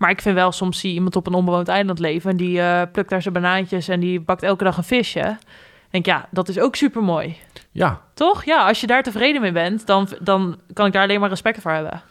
Maar 0.00 0.10
ik 0.10 0.20
vind 0.20 0.34
wel, 0.34 0.52
soms 0.52 0.80
zie 0.80 0.92
iemand 0.92 1.16
op 1.16 1.26
een 1.26 1.34
onbewoond 1.34 1.68
eiland 1.68 1.98
leven... 1.98 2.30
en 2.30 2.36
die 2.36 2.60
eh, 2.60 2.82
plukt 2.92 3.10
daar 3.10 3.22
zijn 3.22 3.34
banaantjes 3.34 3.88
en 3.88 4.00
die 4.00 4.20
bakt 4.20 4.42
elke 4.42 4.64
dag 4.64 4.76
een 4.76 4.84
visje. 4.84 5.20
Ik 5.20 5.90
denk, 5.90 6.06
ja, 6.06 6.28
dat 6.30 6.48
is 6.48 6.58
ook 6.58 6.76
super 6.76 7.02
mooi. 7.02 7.36
Ja, 7.70 8.00
Toch? 8.14 8.44
Ja, 8.44 8.66
als 8.66 8.80
je 8.80 8.86
daar 8.86 9.02
tevreden 9.02 9.40
mee 9.40 9.52
bent, 9.52 9.86
dan, 9.86 10.08
dan 10.20 10.58
kan 10.72 10.86
ik 10.86 10.92
daar 10.92 11.02
alleen 11.02 11.20
maar 11.20 11.28
respect 11.28 11.60
voor 11.60 11.70
hebben. 11.70 12.02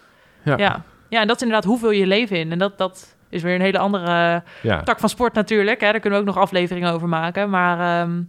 Ja. 0.43 0.57
ja. 0.57 0.83
Ja, 1.09 1.21
en 1.21 1.27
dat 1.27 1.35
is 1.35 1.41
inderdaad, 1.41 1.79
hoe 1.79 1.97
je 1.97 2.07
leven 2.07 2.37
in? 2.37 2.51
En 2.51 2.57
dat, 2.57 2.77
dat 2.77 3.15
is 3.29 3.41
weer 3.41 3.55
een 3.55 3.61
hele 3.61 3.77
andere 3.77 4.43
ja. 4.61 4.83
tak 4.83 4.99
van 4.99 5.09
sport 5.09 5.33
natuurlijk. 5.33 5.81
Hè? 5.81 5.91
Daar 5.91 5.99
kunnen 5.99 6.19
we 6.19 6.25
ook 6.25 6.33
nog 6.33 6.43
afleveringen 6.43 6.93
over 6.93 7.07
maken. 7.07 7.49
Maar 7.49 8.01
ehm, 8.01 8.21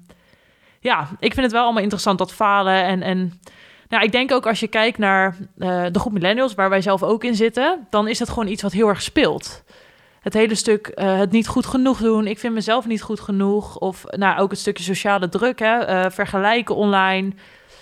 ja, 0.80 1.08
ik 1.18 1.32
vind 1.32 1.42
het 1.42 1.52
wel 1.52 1.62
allemaal 1.62 1.82
interessant, 1.82 2.18
dat 2.18 2.32
falen. 2.32 2.84
En, 2.84 3.02
en 3.02 3.40
nou, 3.90 4.04
ik 4.04 4.12
denk 4.12 4.32
ook 4.32 4.46
als 4.46 4.60
je 4.60 4.68
kijkt 4.68 4.98
naar 4.98 5.36
eh, 5.58 5.84
de 5.92 5.98
groep 5.98 6.12
millennials, 6.12 6.54
waar 6.54 6.70
wij 6.70 6.80
zelf 6.80 7.02
ook 7.02 7.24
in 7.24 7.34
zitten... 7.34 7.86
dan 7.90 8.08
is 8.08 8.18
dat 8.18 8.28
gewoon 8.28 8.48
iets 8.48 8.62
wat 8.62 8.72
heel 8.72 8.88
erg 8.88 9.02
speelt. 9.02 9.64
Het 10.20 10.34
hele 10.34 10.54
stuk 10.54 10.86
eh, 10.86 11.18
het 11.18 11.30
niet 11.30 11.46
goed 11.48 11.66
genoeg 11.66 11.98
doen. 11.98 12.26
Ik 12.26 12.38
vind 12.38 12.54
mezelf 12.54 12.86
niet 12.86 13.02
goed 13.02 13.20
genoeg. 13.20 13.76
Of 13.78 14.04
nou, 14.10 14.40
ook 14.40 14.50
het 14.50 14.58
stukje 14.58 14.84
sociale 14.84 15.28
druk, 15.28 15.58
hè? 15.58 15.78
eh, 15.78 16.10
vergelijken 16.10 16.74
online. 16.76 17.30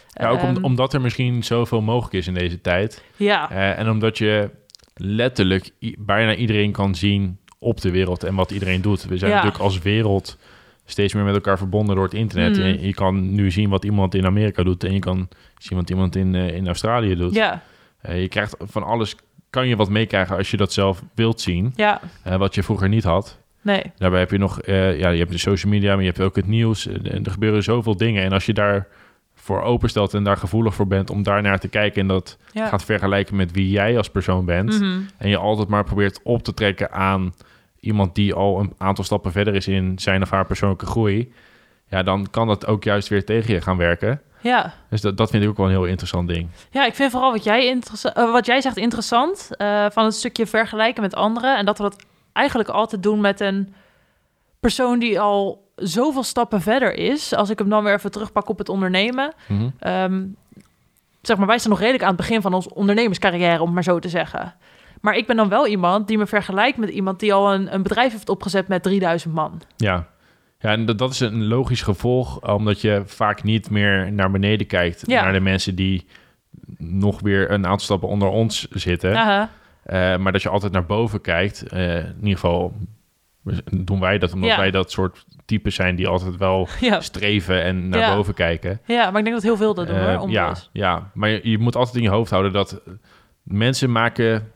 Ja, 0.09 0.29
ook 0.29 0.43
om- 0.43 0.49
Ehm, 0.57 0.65
omdat 0.65 0.93
er 0.95 1.01
misschien 1.01 1.45
zoveel 1.45 1.81
mogelijk 1.81 2.15
is 2.15 2.27
in 2.27 2.35
deze 2.35 2.61
tijd. 2.61 3.03
ja, 3.17 3.51
en 3.51 3.91
omdat 3.91 4.19
je 4.19 4.51
letterlijk 4.95 5.71
bijna 5.99 6.35
iedereen 6.35 6.73
kan 6.73 6.95
zien 6.95 7.39
op 7.59 7.81
de 7.81 7.91
wereld 7.91 8.25
en 8.25 8.35
wat 8.35 8.51
iedereen 8.51 8.83
doet. 8.83 9.05
We 9.05 9.17
zijn 9.19 9.31
Ja. 9.31 9.37
natuurlijk 9.37 9.65
als 9.65 9.79
wereld 9.79 10.37
steeds 10.91 11.15
meer 11.15 11.25
met 11.25 11.35
elkaar 11.35 11.59
verbonden 11.59 11.95
door 11.95 12.05
het 12.05 12.15
internet. 12.15 12.57
Mm. 12.57 12.63
En 12.63 12.81
je 12.81 12.95
kan 12.95 13.35
nu 13.35 13.51
zien 13.51 13.69
wat 13.69 13.85
iemand 13.85 14.15
in 14.15 14.27
Amerika 14.27 14.63
doet 14.63 14.85
en 14.85 14.93
je 14.93 14.99
kan 14.99 15.29
zien 15.59 15.79
wat 15.79 15.91
iemand 15.91 16.17
in, 16.17 16.35
eh, 16.35 16.55
in 16.55 16.67
Australië 16.67 17.15
doet. 17.15 17.35
ja, 17.35 17.63
Eh, 18.01 18.21
je 18.21 18.29
krijgt 18.29 18.57
van 18.59 18.83
alles, 18.83 19.17
kan 19.51 19.69
je 19.69 19.77
wat 19.77 19.89
meekrijgen 19.89 20.37
als 20.37 20.51
je 20.51 20.57
dat 20.57 20.73
zelf 20.73 21.03
wilt 21.15 21.41
zien, 21.41 21.73
ja, 21.77 22.01
eh, 22.23 22.37
wat 22.37 22.55
je 22.55 22.63
vroeger 22.63 22.89
niet 22.89 23.05
had. 23.05 23.39
nee, 23.63 23.83
Daarbij 23.97 24.21
heb 24.21 24.31
je 24.31 24.39
nog, 24.39 24.59
ja, 24.67 25.09
je 25.11 25.19
hebt 25.19 25.31
de 25.31 25.39
social 25.39 25.73
media, 25.73 25.93
maar 25.93 26.03
je 26.03 26.09
hebt 26.09 26.21
ook 26.21 26.37
het 26.37 26.47
nieuws. 26.47 26.87
En 26.87 27.25
er 27.25 27.31
gebeuren 27.31 27.63
zoveel 27.63 27.97
dingen. 27.97 28.25
En 28.25 28.33
als 28.33 28.47
je 28.47 28.53
daar 28.53 28.87
voor 29.35 29.63
openstelt 29.63 30.15
en 30.15 30.25
daar 30.25 30.37
gevoelig 30.37 30.75
voor 30.75 30.87
bent 30.87 31.11
om 31.11 31.23
daar 31.23 31.43
naar 31.43 31.59
te 31.59 31.69
kijken 31.69 32.01
en 32.01 32.09
dat 32.09 32.39
ja. 32.53 32.67
gaat 32.67 32.85
vergelijken 32.85 33.37
met 33.37 33.53
wie 33.53 33.71
jij 33.71 33.97
als 33.97 34.11
persoon 34.11 34.45
bent. 34.45 34.81
Mhm. 34.81 35.01
En 35.17 35.29
je 35.29 35.37
altijd 35.37 35.69
maar 35.69 35.85
probeert 35.85 36.21
op 36.23 36.43
te 36.43 36.55
trekken 36.55 36.93
aan 36.93 37.35
iemand 37.81 38.15
die 38.15 38.35
al 38.35 38.61
een 38.61 38.73
aantal 38.79 39.05
stappen 39.05 39.33
verder 39.33 39.55
is 39.55 39.69
in 39.69 39.99
zijn 39.99 40.23
of 40.23 40.31
haar 40.31 40.47
persoonlijke 40.47 40.87
groei. 40.87 41.33
Ja, 41.89 42.03
dan 42.03 42.27
kan 42.31 42.47
dat 42.47 42.67
ook 42.67 42.85
juist 42.85 43.09
weer 43.09 43.25
tegen 43.25 43.55
je 43.55 43.61
gaan 43.61 43.77
werken. 43.77 44.21
ja. 44.41 44.75
Dus 44.91 45.01
dat, 45.01 45.17
dat 45.17 45.31
vind 45.31 45.43
ik 45.43 45.49
ook 45.49 45.57
wel 45.57 45.67
een 45.67 45.73
heel 45.73 45.85
interessant 45.85 46.29
ding. 46.29 46.49
Ja, 46.71 46.87
ik 46.87 46.95
vind 46.95 47.11
vooral 47.11 47.33
wat 47.33 47.45
jij, 47.45 47.81
eh, 48.03 48.33
wat 48.33 48.47
jij 48.47 48.61
zegt 48.61 48.77
interessant. 48.77 49.51
eh, 49.57 49.87
van 49.91 50.05
het 50.05 50.15
stukje 50.15 50.47
vergelijken 50.47 51.03
met 51.03 51.15
anderen. 51.15 51.57
En 51.57 51.65
dat 51.65 51.77
we 51.79 51.83
dat 51.83 51.97
eigenlijk 52.33 52.69
altijd 52.69 53.03
doen 53.03 53.21
met 53.21 53.41
een 53.41 53.75
persoon 54.61 54.99
die 54.99 55.21
al 55.21 55.67
zoveel 55.77 56.23
stappen 56.23 56.61
verder 56.61 56.95
is. 56.95 57.35
Als 57.35 57.51
ik 57.51 57.59
hem 57.59 57.69
dan 57.69 57.85
weer 57.85 57.95
even 57.95 58.11
terugpak 58.11 58.49
op 58.49 58.59
het 58.59 58.69
ondernemen. 58.69 59.33
Mhm. 59.49 59.69
Ehm, 59.79 60.25
zeg 61.23 61.37
maar, 61.37 61.47
wij 61.47 61.59
staan 61.59 61.71
nog 61.71 61.81
redelijk 61.81 62.03
aan 62.03 62.09
het 62.09 62.19
begin 62.19 62.43
van 62.43 62.55
onze 62.55 62.75
ondernemerscarrière, 62.75 63.59
om 63.61 63.65
het 63.65 63.75
maar 63.75 63.83
zo 63.83 63.99
te 63.99 64.09
zeggen. 64.09 64.55
Maar 65.01 65.17
ik 65.17 65.27
ben 65.27 65.37
dan 65.37 65.49
wel 65.49 65.67
iemand 65.67 66.09
die 66.09 66.19
me 66.19 66.27
vergelijkt 66.27 66.79
met 66.79 66.89
iemand 66.89 67.21
die 67.21 67.33
al 67.33 67.55
een, 67.55 67.75
een 67.75 67.83
bedrijf 67.83 68.13
heeft 68.13 68.29
opgezet 68.29 68.69
met 68.69 68.83
3000 68.83 69.35
man. 69.35 69.61
Ja. 69.77 70.07
Ja, 70.61 70.71
en 70.71 70.87
dat, 70.87 70.99
dat 70.99 71.11
is 71.11 71.21
een 71.21 71.47
logisch 71.47 71.83
gevolg, 71.83 72.53
omdat 72.55 72.81
je 72.81 73.03
vaak 73.07 73.43
niet 73.43 73.71
meer 73.71 74.13
naar 74.13 74.31
beneden 74.31 74.67
kijkt. 74.67 75.03
Ja. 75.07 75.23
Naar 75.23 75.33
de 75.33 75.41
mensen 75.41 75.75
die 75.75 76.07
nog 76.79 77.21
weer 77.21 77.51
een 77.51 77.65
aantal 77.67 77.79
stappen 77.85 78.09
onder 78.09 78.29
ons 78.29 78.69
zitten. 78.71 79.15
Eh, 79.83 80.17
maar 80.17 80.33
dat 80.33 80.43
je 80.43 80.49
altijd 80.49 80.73
naar 80.73 80.87
boven 80.87 81.21
kijkt. 81.21 81.63
Eh, 81.63 81.97
in 81.97 82.15
ieder 82.21 82.39
geval 82.39 82.73
doen 83.71 84.01
wij 84.01 84.19
dat 84.19 84.33
omdat 84.33 84.51
Ja. 84.51 84.57
wij 84.57 84.71
dat 84.71 84.91
soort 84.91 85.25
types 85.45 85.75
zijn 85.75 85.97
die 85.97 86.09
altijd 86.09 86.37
wel 86.37 86.69
Ja. 86.81 87.01
streven 87.01 87.63
en 87.63 87.89
naar 87.89 88.15
boven 88.17 88.35
kijken. 88.35 88.81
ja, 88.87 89.11
maar 89.11 89.19
ik 89.19 89.25
denk 89.25 89.37
dat 89.37 89.45
heel 89.45 89.57
veel 89.57 89.75
dat 89.75 89.87
doen 89.87 89.97
Eh, 89.97 90.17
hoor. 90.17 90.31
ja, 90.31 90.55
ja, 90.73 91.11
maar 91.15 91.29
je, 91.29 91.41
je 91.43 91.59
moet 91.59 91.77
altijd 91.77 91.97
in 91.97 92.03
je 92.03 92.09
hoofd 92.09 92.31
houden 92.31 92.53
dat 92.53 92.81
mensen 93.43 93.93
maken 93.93 94.53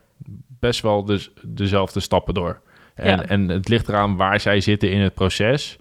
best 0.63 0.81
wel 0.81 1.05
dus 1.05 1.31
dezelfde 1.43 2.01
stappen 2.01 2.35
door. 2.35 2.61
En, 2.95 3.17
Ja. 3.17 3.25
en 3.25 3.49
het 3.49 3.69
ligt 3.69 3.89
eraan 3.89 4.17
waar 4.17 4.41
zij 4.41 4.61
zitten 4.61 4.91
in 4.91 5.01
het 5.01 5.15
proces. 5.15 5.79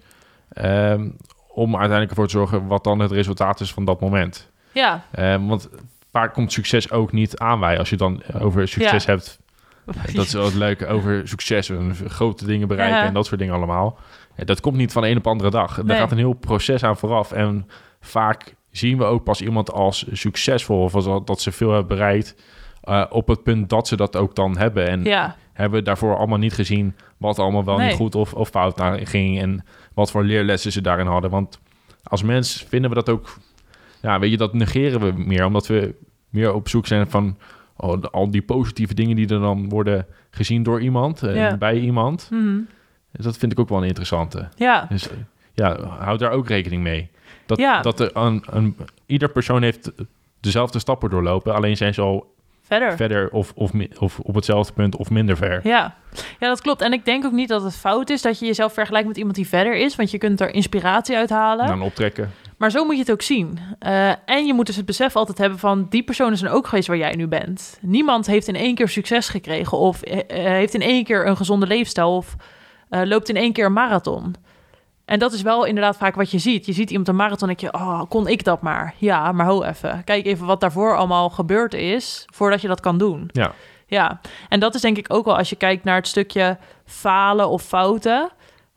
ehm, 0.52 1.08
om 1.48 1.70
uiteindelijk 1.70 2.10
ervoor 2.10 2.26
te 2.26 2.32
zorgen 2.32 2.66
wat 2.66 2.84
dan 2.84 2.98
het 2.98 3.10
resultaat 3.10 3.60
is 3.60 3.72
van 3.72 3.84
dat 3.84 4.00
moment. 4.00 4.50
Ja, 4.72 5.04
Ehm, 5.12 5.46
want 5.46 5.68
vaak 6.12 6.32
komt 6.34 6.52
succes 6.52 6.90
ook 6.90 7.12
niet 7.12 7.38
aan 7.38 7.60
wij. 7.60 7.78
Als 7.78 7.90
je 7.90 7.96
dan 7.96 8.22
over 8.40 8.68
succes 8.68 9.04
Ja. 9.04 9.10
hebt, 9.12 9.40
dat 10.14 10.24
is 10.24 10.32
wel 10.32 10.44
het 10.44 10.54
leuke 10.54 10.86
over 10.86 11.28
succes 11.28 11.68
en 11.70 11.94
grote 12.08 12.44
dingen 12.46 12.68
bereiken 12.68 12.98
Ja. 12.98 13.04
en 13.06 13.14
dat 13.14 13.26
soort 13.26 13.40
dingen 13.40 13.54
allemaal. 13.54 13.98
Dat 14.36 14.60
komt 14.60 14.76
niet 14.76 14.92
van 14.92 15.02
de 15.02 15.08
een 15.08 15.16
op 15.16 15.26
andere 15.26 15.50
dag. 15.50 15.74
Daar 15.74 15.84
Nee. 15.84 15.96
gaat 15.96 16.10
een 16.10 16.16
heel 16.18 16.32
proces 16.32 16.84
aan 16.84 16.96
vooraf. 16.96 17.32
En 17.32 17.68
vaak 18.00 18.54
zien 18.70 18.98
we 18.98 19.04
ook 19.04 19.24
pas 19.24 19.40
iemand 19.40 19.72
als 19.72 20.06
succesvol 20.12 20.82
of 20.82 20.94
als 20.94 21.04
dat 21.24 21.40
ze 21.40 21.52
veel 21.52 21.70
hebben 21.72 21.96
bereikt 21.96 22.34
eh, 22.82 23.04
op 23.10 23.28
het 23.28 23.42
punt 23.42 23.68
dat 23.68 23.88
ze 23.88 23.96
dat 23.96 24.16
ook 24.16 24.34
dan 24.34 24.58
hebben. 24.58 24.88
En 24.88 25.04
ja, 25.04 25.36
hebben 25.52 25.78
we 25.78 25.84
daarvoor 25.84 26.16
allemaal 26.16 26.38
niet 26.38 26.52
gezien 26.52 26.94
wat 27.16 27.38
allemaal 27.38 27.64
wel 27.64 27.76
Nee. 27.76 27.86
niet 27.86 27.96
goed 27.96 28.14
of, 28.14 28.34
of 28.34 28.48
fout 28.48 28.76
naar 28.76 29.06
ging 29.06 29.40
en 29.40 29.64
wat 29.94 30.10
voor 30.10 30.24
leerlessen 30.24 30.72
ze 30.72 30.80
daarin 30.80 31.06
hadden. 31.06 31.30
Want 31.30 31.58
als 32.02 32.22
mens 32.22 32.64
vinden 32.68 32.90
we 32.90 32.96
dat 32.96 33.08
ook, 33.08 33.36
ja, 34.02 34.18
weet 34.18 34.30
je, 34.30 34.36
dat 34.36 34.52
negeren 34.54 35.00
we 35.00 35.12
meer, 35.24 35.44
omdat 35.44 35.66
we 35.66 35.94
meer 36.28 36.52
op 36.54 36.68
zoek 36.68 36.86
zijn 36.86 37.10
van 37.10 37.36
oh, 37.76 38.02
al 38.10 38.30
die 38.30 38.42
positieve 38.42 38.94
dingen 38.94 39.16
die 39.16 39.28
er 39.28 39.40
dan 39.40 39.68
worden 39.68 40.06
gezien 40.30 40.62
door 40.62 40.80
iemand 40.80 41.22
en 41.22 41.34
Ja. 41.34 41.56
bij 41.56 41.78
iemand. 41.78 42.28
Dus 43.12 43.24
dat 43.24 43.36
vind 43.36 43.52
ik 43.52 43.58
ook 43.60 43.68
wel 43.68 43.78
een 43.78 43.86
interessante. 43.88 44.48
ja, 44.56 44.86
Dus 44.88 45.10
eh, 45.10 45.16
ja, 45.54 45.84
houd 45.86 46.18
daar 46.18 46.30
ook 46.30 46.48
rekening 46.48 46.82
mee. 46.82 47.10
Dat, 47.46 47.58
Ja. 47.58 47.82
dat 47.82 48.00
er 48.00 48.10
een, 48.16 48.44
een, 48.50 48.76
ieder 49.06 49.28
persoon 49.30 49.62
heeft 49.62 49.92
dezelfde 50.40 50.78
stappen 50.78 51.10
doorlopen, 51.10 51.54
alleen 51.54 51.76
zijn 51.76 51.94
ze 51.94 52.00
al 52.00 52.31
verder. 52.62 52.96
verder 52.96 53.30
of, 53.30 53.52
of, 53.54 53.70
of 53.98 54.18
op 54.18 54.34
hetzelfde 54.34 54.72
punt 54.72 54.96
of 54.96 55.10
minder 55.10 55.36
ver. 55.36 55.60
Ja. 55.62 55.94
ja, 56.38 56.48
dat 56.48 56.60
klopt. 56.60 56.80
En 56.80 56.92
ik 56.92 57.04
denk 57.04 57.24
ook 57.24 57.32
niet 57.32 57.48
dat 57.48 57.62
het 57.62 57.76
fout 57.76 58.10
is 58.10 58.22
dat 58.22 58.38
je 58.38 58.46
jezelf 58.46 58.72
vergelijkt 58.72 59.08
met 59.08 59.16
iemand 59.16 59.34
die 59.34 59.48
verder 59.48 59.74
is, 59.74 59.96
want 59.96 60.10
je 60.10 60.18
kunt 60.18 60.40
er 60.40 60.54
inspiratie 60.54 61.16
uit 61.16 61.30
halen. 61.30 61.66
Dan 61.66 61.82
optrekken. 61.82 62.30
Maar 62.62 62.70
zo 62.70 62.84
moet 62.84 62.94
je 62.94 63.00
het 63.00 63.10
ook 63.10 63.22
zien. 63.22 63.58
Eh, 63.78 64.08
en 64.24 64.46
je 64.46 64.54
moet 64.54 64.66
dus 64.66 64.76
het 64.76 64.86
besef 64.86 65.16
altijd 65.16 65.38
hebben 65.38 65.58
van 65.58 65.86
die 65.88 66.02
persoon 66.02 66.32
is 66.32 66.42
er 66.42 66.50
ook 66.50 66.66
geweest 66.66 66.88
waar 66.88 66.96
jij 66.96 67.14
nu 67.14 67.26
bent. 67.26 67.78
Niemand 67.80 68.26
heeft 68.26 68.48
in 68.48 68.56
één 68.56 68.74
keer 68.74 68.88
succes 68.88 69.28
gekregen 69.28 69.78
of 69.78 70.02
eh, 70.02 70.18
eh, 70.18 70.52
heeft 70.52 70.74
in 70.74 70.80
één 70.80 71.04
keer 71.04 71.26
een 71.26 71.36
gezonde 71.36 71.66
leefstijl 71.66 72.16
of 72.16 72.36
loopt 72.88 73.28
in 73.28 73.36
één 73.36 73.52
keer 73.52 73.64
een 73.64 73.72
marathon. 73.72 74.34
En 75.04 75.18
dat 75.18 75.32
is 75.32 75.42
wel 75.42 75.64
inderdaad 75.64 75.96
vaak 75.96 76.14
wat 76.14 76.30
je 76.30 76.38
ziet. 76.38 76.66
Je 76.66 76.72
ziet 76.72 76.90
iemand 76.90 77.08
een 77.08 77.16
marathon 77.16 77.48
en 77.48 77.56
denk 77.56 77.72
je, 77.74 77.80
oh, 77.80 78.02
kon 78.08 78.26
ik 78.28 78.44
dat 78.44 78.62
maar? 78.62 78.94
Ja, 78.98 79.32
maar 79.32 79.46
ho 79.46 79.62
even. 79.62 80.04
Kijk 80.04 80.26
even 80.26 80.46
wat 80.46 80.60
daarvoor 80.60 80.96
allemaal 80.96 81.30
gebeurd 81.30 81.74
is 81.74 82.24
voordat 82.34 82.60
je 82.60 82.68
dat 82.68 82.80
kan 82.80 82.98
doen. 82.98 83.28
Ja. 83.32 83.52
Ja, 83.86 84.20
en 84.48 84.60
dat 84.60 84.74
is 84.74 84.80
denk 84.80 84.96
ik 84.96 85.14
ook 85.14 85.24
wel 85.24 85.36
als 85.36 85.50
je 85.50 85.56
kijkt 85.56 85.84
naar 85.84 85.96
het 85.96 86.06
stukje 86.06 86.58
falen 86.84 87.48
of 87.48 87.62
fouten. 87.62 88.30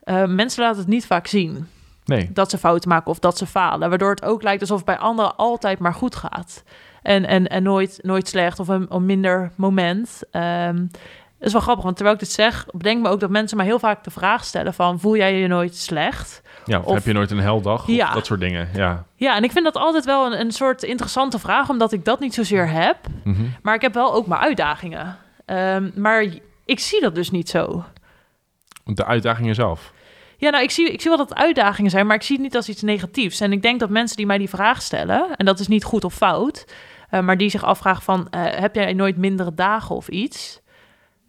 Eh, 0.03 0.25
mensen 0.25 0.63
laten 0.63 0.79
het 0.79 0.88
niet 0.88 1.05
vaak 1.05 1.27
zien 1.27 1.67
Nee. 2.05 2.29
dat 2.34 2.50
ze 2.50 2.58
fouten 2.58 2.89
maken 2.89 3.12
of 3.12 3.20
dat 3.20 3.38
ze 3.38 3.46
falen. 3.46 3.89
Waardoor 3.89 4.10
het 4.10 4.24
ook 4.24 4.44
lijkt 4.44 4.62
alsof 4.62 4.77
het 4.77 4.86
bij 4.86 4.98
anderen 4.98 5.36
altijd 5.36 5.79
maar 5.79 5.94
goed 5.94 6.15
gaat. 6.15 6.63
En, 7.01 7.25
en, 7.25 7.48
en 7.48 7.63
nooit, 7.63 8.00
nooit 8.01 8.27
slecht 8.27 8.60
of 8.60 8.67
een, 8.67 8.86
een 8.89 9.05
minder 9.05 9.51
moment. 9.55 10.22
Dat 10.32 10.74
is 11.45 11.51
wel 11.51 11.61
grappig, 11.61 11.83
want 11.83 11.95
terwijl 11.95 12.15
ik 12.17 12.21
dit 12.23 12.31
zeg, 12.31 12.65
bedenk 12.71 13.01
me 13.01 13.09
ook 13.09 13.19
dat 13.19 13.29
mensen 13.29 13.57
mij 13.57 13.65
heel 13.65 13.79
vaak 13.79 14.03
de 14.03 14.11
vraag 14.11 14.43
stellen 14.45 14.73
van... 14.73 14.99
voel 14.99 15.15
jij 15.15 15.39
je 15.39 15.47
nooit 15.47 15.75
slecht? 15.75 16.41
Ja, 16.65 16.79
of, 16.79 16.85
Of- 16.85 16.93
heb 16.93 17.05
je 17.05 17.13
nooit 17.13 17.31
een 17.31 17.39
heldag? 17.39 17.87
Ja. 17.87 18.07
Of 18.07 18.13
dat 18.13 18.25
soort 18.25 18.39
dingen. 18.39 18.69
Ja. 18.73 19.05
Ja, 19.15 19.35
en 19.35 19.43
ik 19.43 19.51
vind 19.51 19.65
dat 19.65 19.75
altijd 19.75 20.05
wel 20.05 20.25
een, 20.25 20.39
een 20.39 20.51
soort 20.51 20.83
interessante 20.83 21.39
vraag... 21.39 21.69
omdat 21.69 21.91
ik 21.91 22.05
dat 22.05 22.19
niet 22.19 22.33
zozeer 22.33 22.69
heb. 22.69 22.97
Mhm. 23.23 23.43
Maar 23.61 23.75
ik 23.75 23.81
heb 23.81 23.93
wel 23.93 24.13
ook 24.13 24.27
mijn 24.27 24.41
uitdagingen. 24.41 25.17
Ehm, 25.45 25.89
maar 25.95 26.25
ik 26.65 26.79
zie 26.79 27.01
dat 27.01 27.15
dus 27.15 27.31
niet 27.31 27.49
zo. 27.49 27.83
De 28.83 29.05
uitdagingen 29.05 29.55
zelf. 29.55 29.93
Ja, 30.37 30.49
nou, 30.49 30.63
ik 30.63 30.71
zie, 30.71 30.91
ik 30.91 31.01
zie 31.01 31.09
wel 31.09 31.25
dat 31.25 31.35
uitdagingen 31.35 31.91
zijn, 31.91 32.07
maar 32.07 32.15
ik 32.15 32.22
zie 32.22 32.35
het 32.35 32.46
niet 32.46 32.55
als 32.55 32.70
iets 32.70 32.81
negatiefs. 32.81 33.39
En 33.39 33.51
ik 33.51 33.61
denk 33.61 33.79
dat 33.79 33.89
mensen 33.89 34.17
die 34.17 34.25
mij 34.25 34.37
die 34.37 34.50
vraag 34.50 34.81
stellen, 34.81 35.35
en 35.35 35.46
dat 35.46 35.59
is 35.59 35.67
niet 35.67 35.83
goed 35.83 36.03
of 36.03 36.13
fout, 36.13 36.65
eh, 37.09 37.20
maar 37.20 37.37
die 37.37 37.50
zich 37.50 37.63
afvragen 37.63 38.03
van, 38.03 38.27
eh, 38.29 38.43
heb 38.43 38.75
jij 38.75 38.93
nooit 38.93 39.17
mindere 39.17 39.53
dagen 39.53 39.96
of 39.96 40.07
iets? 40.07 40.61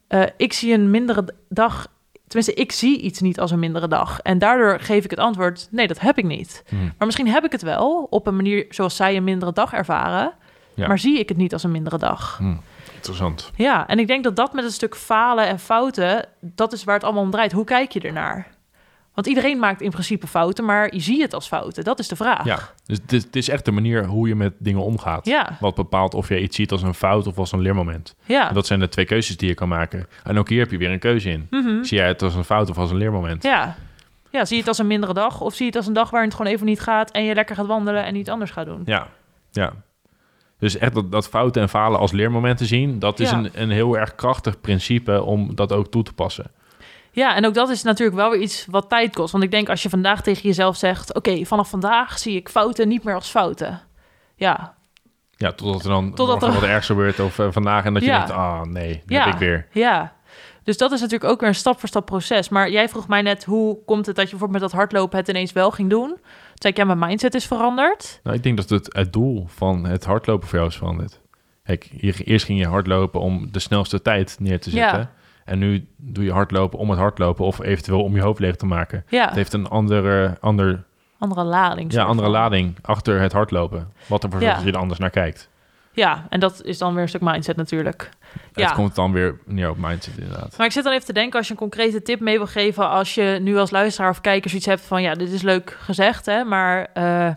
Eh, 0.09 0.23
ik 0.37 0.53
zie 0.53 0.73
een 0.75 0.91
mindere 0.91 1.25
dag, 1.49 1.87
tenminste, 2.27 2.55
ik 2.55 2.73
zie 2.73 3.01
iets 3.01 3.21
niet 3.21 3.41
als 3.41 3.51
een 3.51 3.59
mindere 3.59 3.89
dag. 3.89 4.21
En 4.21 4.39
daardoor 4.39 4.81
geef 4.81 5.05
ik 5.05 5.11
het 5.11 5.19
antwoord, 5.19 5.69
nee, 5.71 5.87
dat 5.87 6.01
heb 6.01 6.19
ik 6.19 6.25
niet. 6.25 6.65
Mhm. 6.71 6.83
Maar 6.85 7.07
misschien 7.07 7.29
heb 7.29 7.45
ik 7.45 7.53
het 7.53 7.63
wel 7.63 8.07
op 8.11 8.27
een 8.27 8.37
manier 8.37 8.67
zoals 8.69 8.97
zij 8.97 9.17
een 9.17 9.25
mindere 9.25 9.53
dag 9.53 9.73
ervaren, 9.73 10.33
Ja. 10.75 10.87
maar 10.87 10.99
zie 10.99 11.19
ik 11.19 11.29
het 11.29 11.39
niet 11.39 11.53
als 11.53 11.63
een 11.63 11.71
mindere 11.71 11.99
dag. 11.99 12.37
Hm, 12.39 12.55
Interessant. 12.95 13.51
Ja, 13.57 13.87
en 13.87 13.99
ik 13.99 14.07
denk 14.07 14.25
dat 14.25 14.37
dat 14.37 14.53
met 14.53 14.65
een 14.65 14.71
stuk 14.71 14.97
falen 14.97 15.47
en 15.47 15.59
fouten, 15.59 16.25
dat 16.41 16.73
is 16.73 16.85
waar 16.85 16.95
het 16.95 17.05
allemaal 17.05 17.23
om 17.23 17.31
draait. 17.31 17.53
Hoe 17.53 17.65
kijk 17.65 17.93
je 17.93 18.01
ernaar? 18.01 18.47
Want 19.17 19.29
iedereen 19.29 19.59
maakt 19.59 19.81
in 19.81 19.91
principe 19.91 20.27
fouten, 20.27 20.65
maar 20.65 20.95
je 20.95 21.01
ziet 21.01 21.23
het 21.23 21.35
als 21.35 21.47
fouten. 21.47 21.85
Dat 21.85 21.99
is 21.99 22.09
de 22.09 22.17
vraag. 22.17 22.45
Ja, 22.45 22.59
dus 22.85 22.99
het 23.03 23.13
is, 23.13 23.23
het 23.25 23.37
is 23.37 23.49
echt 23.49 23.65
de 23.65 23.71
manier 23.71 24.05
hoe 24.07 24.29
je 24.29 24.35
met 24.35 24.53
dingen 24.59 24.83
omgaat. 24.83 25.27
Ja, 25.27 25.57
Wat 25.61 25.75
bepaalt 25.75 26.15
of 26.15 26.29
je 26.29 26.41
iets 26.41 26.57
ziet 26.57 26.73
als 26.73 26.83
een 26.83 26.95
fout 26.95 27.27
of 27.27 27.39
als 27.39 27.53
een 27.53 27.61
leermoment. 27.61 28.15
ja. 28.25 28.49
En 28.49 28.55
dat 28.55 28.67
zijn 28.67 28.81
de 28.81 28.89
twee 28.89 29.05
keuzes 29.05 29.37
die 29.37 29.49
je 29.49 29.55
kan 29.55 29.69
maken. 29.69 30.07
En 30.25 30.39
ook 30.39 30.49
hier 30.49 30.59
heb 30.61 30.71
je 30.71 30.79
weer 30.79 30.91
een 30.91 30.99
keuze 30.99 31.31
in. 31.31 31.47
Mhm. 31.51 31.83
Zie 31.85 31.99
jij 31.99 32.07
het 32.09 32.23
als 32.23 32.35
een 32.35 32.45
fout 32.45 32.71
of 32.71 32.79
als 32.79 32.91
een 32.91 32.97
leermoment? 32.97 33.43
ja. 33.43 33.77
Ja, 34.31 34.45
zie 34.45 34.55
je 34.55 34.61
het 34.61 34.69
als 34.69 34.79
een 34.79 34.87
mindere 34.87 35.13
dag 35.15 35.41
of 35.41 35.53
zie 35.55 35.61
je 35.61 35.67
het 35.67 35.77
als 35.77 35.87
een 35.87 35.93
dag 35.93 36.11
waarin 36.11 36.29
het 36.29 36.39
gewoon 36.39 36.53
even 36.53 36.67
niet 36.67 36.81
gaat 36.81 37.11
en 37.11 37.25
je 37.25 37.35
lekker 37.35 37.57
gaat 37.57 37.67
wandelen 37.67 38.05
en 38.05 38.17
iets 38.17 38.29
anders 38.31 38.51
gaat 38.51 38.67
doen? 38.67 38.83
Ja, 38.85 39.09
ja. 39.51 39.73
Dus 40.59 40.79
echt 40.79 40.95
dat, 40.95 41.13
dat 41.13 41.29
fouten 41.29 41.63
en 41.63 41.69
falen 41.69 41.99
als 42.01 42.13
leermomenten 42.13 42.67
zien... 42.67 42.99
dat 42.99 43.21
is 43.21 43.31
Ja. 43.31 43.37
een, 43.39 43.51
een 43.55 43.71
heel 43.71 43.99
erg 43.99 44.15
krachtig 44.15 44.61
principe 44.61 45.23
om 45.23 45.55
dat 45.55 45.73
ook 45.73 45.91
toe 45.91 46.03
te 46.03 46.13
passen. 46.13 46.51
Ja, 47.17 47.35
en 47.37 47.47
ook 47.47 47.55
dat 47.55 47.69
is 47.69 47.83
natuurlijk 47.83 48.17
wel 48.17 48.31
weer 48.31 48.41
iets 48.41 48.67
wat 48.71 48.89
tijd 48.89 49.15
kost. 49.15 49.33
Want 49.33 49.45
ik 49.45 49.51
denk 49.51 49.69
als 49.69 49.83
je 49.83 49.89
vandaag 49.89 50.23
tegen 50.23 50.43
jezelf 50.43 50.77
zegt, 50.77 51.15
oké, 51.15 51.45
vanaf 51.45 51.69
vandaag 51.71 52.19
zie 52.19 52.37
ik 52.37 52.49
fouten 52.49 52.89
niet 52.89 53.05
meer 53.05 53.15
als 53.15 53.29
fouten. 53.31 53.81
Ja, 54.37 54.75
Ja, 55.37 55.53
totdat 55.53 55.83
er 55.83 55.89
dan 55.89 56.15
Totdat 56.15 56.43
er- 56.43 56.53
wat 56.53 56.63
ergs 56.63 56.87
gebeurt 56.87 57.21
of 57.21 57.39
eh, 57.39 57.47
vandaag... 57.51 57.85
en 57.85 57.95
dat 57.95 58.05
je 58.05 58.11
denkt, 58.11 58.31
ah 58.31 58.63
nee, 58.63 58.93
dat 58.93 59.03
Ja. 59.07 59.25
heb 59.25 59.33
ik 59.33 59.39
weer. 59.39 59.67
Ja, 59.73 60.13
dus 60.63 60.77
dat 60.77 60.93
is 60.93 61.01
natuurlijk 61.01 61.31
ook 61.31 61.41
weer 61.41 61.49
een 61.49 61.55
stap 61.55 61.79
voor 61.81 61.89
stap 61.89 62.07
proces. 62.07 62.49
Maar 62.49 62.71
jij 62.71 62.89
vroeg 62.89 63.09
mij 63.09 63.23
net, 63.23 63.45
hoe 63.45 63.85
komt 63.85 64.07
het 64.07 64.17
dat 64.17 64.25
je 64.25 64.31
bijvoorbeeld 64.31 64.61
met 64.63 64.71
dat 64.71 64.81
hardlopen 64.81 65.19
het 65.19 65.29
ineens 65.29 65.53
wel 65.53 65.71
ging 65.71 65.91
doen? 65.91 66.09
Toen 66.09 66.19
zei 66.55 66.73
ik, 66.73 66.79
ja, 66.79 66.85
mijn 66.85 66.99
mindset 66.99 67.35
is 67.35 67.47
veranderd. 67.47 68.21
Nou, 68.23 68.37
ik 68.37 68.43
denk 68.43 68.57
dat 68.57 68.69
het, 68.69 68.95
het 68.97 69.13
doel 69.13 69.47
van 69.49 69.85
het 69.87 70.05
hardlopen 70.05 70.49
voor 70.49 70.59
jou 70.59 70.71
is 70.71 70.77
veranderd. 70.77 71.21
Kijk, 71.65 71.89
je- 71.97 72.25
eerst 72.25 72.45
ging 72.47 72.59
je 72.59 72.67
hardlopen 72.67 73.21
om 73.21 73.49
de 73.53 73.59
snelste 73.59 74.03
tijd 74.03 74.37
neer 74.41 74.61
te 74.61 74.71
zetten. 74.71 74.99
Ja. 74.99 75.11
En 75.47 75.59
nu 75.59 75.87
doe 75.97 76.25
je 76.25 76.33
hardlopen 76.33 76.79
om 76.79 76.91
het 76.91 76.99
hardlopen 76.99 77.45
of 77.45 77.61
eventueel 77.63 78.03
om 78.03 78.15
je 78.15 78.23
hoofd 78.23 78.41
leeg 78.41 78.57
te 78.57 78.67
maken. 78.67 79.05
Ja, 79.09 79.25
Het 79.27 79.35
heeft 79.35 79.53
een 79.53 79.69
andere, 79.69 80.37
ander, 80.41 80.83
andere 81.19 81.43
lading. 81.45 81.93
ja, 81.93 82.03
andere 82.05 82.23
van. 82.29 82.37
lading 82.37 82.77
achter 82.83 83.21
het 83.21 83.33
hardlopen. 83.33 83.93
Wat 84.07 84.25
ervoor 84.25 84.41
zorgt 84.41 84.55
Ja. 84.57 84.61
dat 84.61 84.67
je 84.69 84.73
er 84.77 84.81
anders 84.83 85.01
naar 85.01 85.11
kijkt. 85.11 85.49
Ja, 85.93 86.27
en 86.29 86.41
dat 86.41 86.63
is 86.65 86.79
dan 86.79 86.93
weer 86.95 87.03
een 87.03 87.09
stuk 87.09 87.21
mindset 87.21 87.57
natuurlijk. 87.57 88.09
Het 88.33 88.65
Ja. 88.65 88.73
komt 88.73 88.95
dan 88.95 89.13
weer 89.13 89.39
neer 89.45 89.71
op 89.71 89.77
mindset 89.79 90.19
inderdaad. 90.19 90.55
Maar 90.57 90.67
ik 90.67 90.73
zit 90.73 90.85
dan 90.85 90.93
even 90.93 91.07
te 91.07 91.13
denken, 91.13 91.39
als 91.39 91.47
je 91.47 91.53
een 91.53 91.59
concrete 91.59 92.03
tip 92.03 92.21
mee 92.21 92.37
wil 92.37 92.47
geven... 92.47 92.89
als 92.91 93.15
je 93.15 93.39
nu 93.43 93.57
als 93.57 93.71
luisteraar 93.71 94.11
of 94.11 94.21
kijker 94.21 94.51
zoiets 94.51 94.69
hebt 94.69 94.81
van... 94.81 95.03
ja, 95.03 95.15
dit 95.15 95.33
is 95.33 95.43
leuk 95.43 95.77
gezegd, 95.81 96.27
hè, 96.27 96.45
maar 96.45 96.87
eh, 96.95 97.29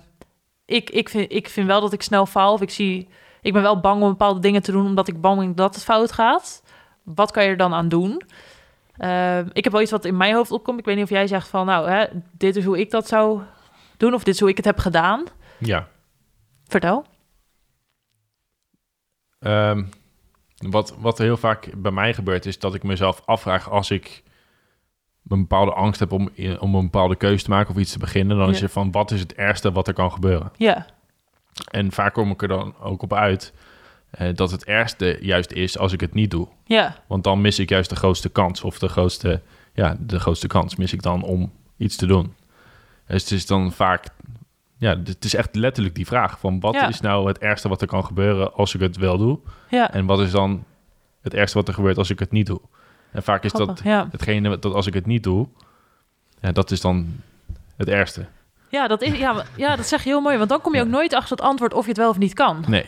ik, 0.65 0.89
ik, 0.89 1.09
vind, 1.09 1.31
ik 1.31 1.49
vind 1.49 1.67
wel 1.67 1.81
dat 1.81 1.93
ik 1.93 2.01
snel 2.01 2.25
faal. 2.25 2.53
Of 2.53 2.61
ik, 2.61 2.69
zie, 2.69 3.07
ik 3.41 3.53
ben 3.53 3.61
wel 3.61 3.79
bang 3.79 4.01
om 4.01 4.09
bepaalde 4.09 4.39
dingen 4.39 4.61
te 4.61 4.71
doen... 4.71 4.85
omdat 4.85 5.07
ik 5.07 5.21
bang 5.21 5.39
ben 5.39 5.55
dat 5.55 5.75
het 5.75 5.83
fout 5.83 6.11
gaat. 6.11 6.63
Wat 7.15 7.31
kan 7.31 7.43
je 7.43 7.49
er 7.49 7.57
dan 7.57 7.73
aan 7.73 7.89
doen? 7.89 8.21
Eh, 8.93 9.39
ik 9.39 9.63
heb 9.63 9.73
wel 9.73 9.81
iets 9.81 9.91
wat 9.91 10.05
in 10.05 10.17
mijn 10.17 10.33
hoofd 10.33 10.51
opkomt. 10.51 10.79
Ik 10.79 10.85
weet 10.85 10.95
niet 10.95 11.03
of 11.03 11.09
jij 11.09 11.27
zegt 11.27 11.47
van... 11.47 11.65
nou, 11.65 11.89
hè, 11.89 12.05
dit 12.31 12.55
is 12.55 12.65
hoe 12.65 12.79
ik 12.79 12.91
dat 12.91 13.07
zou 13.07 13.41
doen... 13.97 14.13
of 14.13 14.23
dit 14.23 14.33
is 14.33 14.39
hoe 14.39 14.49
ik 14.49 14.57
het 14.57 14.65
heb 14.65 14.79
gedaan. 14.79 15.23
Ja. 15.57 15.87
Vertel. 16.67 17.05
Ehm, 19.39 19.83
wat, 20.57 20.95
wat 20.99 21.17
heel 21.17 21.37
vaak 21.37 21.69
bij 21.77 21.91
mij 21.91 22.13
gebeurt 22.13 22.45
is 22.45 22.59
dat 22.59 22.73
ik 22.73 22.83
mezelf 22.83 23.21
afvraag 23.25 23.69
als 23.69 23.91
ik 23.91 24.23
een 25.27 25.39
bepaalde 25.39 25.73
angst 25.73 25.99
heb 25.99 26.11
om, 26.11 26.29
om 26.59 26.75
een 26.75 26.83
bepaalde 26.83 27.15
keuze 27.15 27.43
te 27.43 27.49
maken 27.49 27.73
of 27.73 27.79
iets 27.81 27.91
te 27.91 27.99
beginnen. 27.99 28.37
Dan 28.37 28.49
is 28.49 28.59
je 28.59 28.69
van 28.69 28.91
wat 28.91 29.11
is 29.11 29.19
het 29.19 29.33
ergste 29.33 29.71
wat 29.71 29.87
er 29.87 29.93
kan 29.93 30.11
gebeuren? 30.11 30.51
Ja, 30.57 30.85
En 31.71 31.91
vaak 31.91 32.13
kom 32.13 32.31
ik 32.31 32.41
er 32.41 32.47
dan 32.47 32.75
ook 32.79 33.01
op 33.01 33.13
uit 33.13 33.53
eh, 34.09 34.35
dat 34.35 34.51
het 34.51 34.65
ergste 34.65 35.17
juist 35.21 35.51
is 35.51 35.77
als 35.77 35.93
ik 35.93 36.01
het 36.01 36.13
niet 36.13 36.31
doe. 36.31 36.47
ja, 36.65 36.95
Want 37.07 37.23
dan 37.23 37.41
mis 37.41 37.59
ik 37.59 37.69
juist 37.69 37.89
de 37.89 37.95
grootste 37.95 38.29
kans 38.29 38.61
of 38.61 38.79
de 38.79 38.87
grootste, 38.87 39.41
ja, 39.73 39.97
de 39.99 40.19
grootste 40.19 40.47
kans 40.47 40.75
mis 40.75 40.93
ik 40.93 41.01
dan 41.01 41.23
om 41.23 41.51
iets 41.77 41.95
te 41.95 42.05
doen. 42.05 42.33
Dus 43.07 43.21
het 43.21 43.31
is 43.31 43.45
dan 43.45 43.71
vaak, 43.71 44.05
ja, 44.77 44.97
het 45.03 45.25
is 45.25 45.35
echt 45.35 45.55
letterlijk 45.55 45.95
die 45.95 46.05
vraag 46.05 46.39
van 46.39 46.59
wat 46.59 46.73
Ja. 46.73 46.87
is 46.87 47.01
nou 47.01 47.27
het 47.27 47.37
ergste 47.37 47.69
wat 47.69 47.81
er 47.81 47.87
kan 47.87 48.05
gebeuren 48.05 48.53
als 48.53 48.73
ik 48.73 48.81
het 48.81 48.97
wel 48.97 49.17
doe? 49.17 49.39
ja, 49.69 49.91
En 49.93 50.05
wat 50.05 50.19
is 50.19 50.31
dan 50.31 50.63
het 51.21 51.33
ergste 51.33 51.57
wat 51.57 51.67
er 51.67 51.73
gebeurt 51.73 51.97
als 51.97 52.09
ik 52.09 52.19
het 52.19 52.31
niet 52.31 52.45
doe. 52.45 52.61
En 53.11 53.23
vaak 53.23 53.43
is 53.43 53.51
dat 53.51 53.81
ja. 53.83 54.07
hetgene 54.11 54.59
dat 54.59 54.73
als 54.73 54.87
ik 54.87 54.93
het 54.93 55.05
niet 55.05 55.23
doe, 55.23 55.47
ja, 56.41 56.51
dat 56.51 56.71
is 56.71 56.81
dan 56.81 57.21
het 57.77 57.87
ergste. 57.87 58.25
Ja, 58.69 58.87
dat 58.87 59.01
is, 59.01 59.17
ja, 59.17 59.43
ja, 59.55 59.75
dat 59.75 59.85
zeg 59.87 60.03
je 60.03 60.09
heel 60.09 60.21
mooi. 60.21 60.37
Want 60.37 60.49
dan 60.49 60.61
kom 60.61 60.75
je 60.75 60.81
ook 60.81 60.87
nooit 60.87 61.13
achter 61.13 61.31
het 61.37 61.45
antwoord 61.45 61.73
of 61.73 61.81
je 61.83 61.89
het 61.89 61.97
wel 61.97 62.09
of 62.09 62.17
niet 62.17 62.33
kan. 62.33 62.63
Nee. 62.67 62.85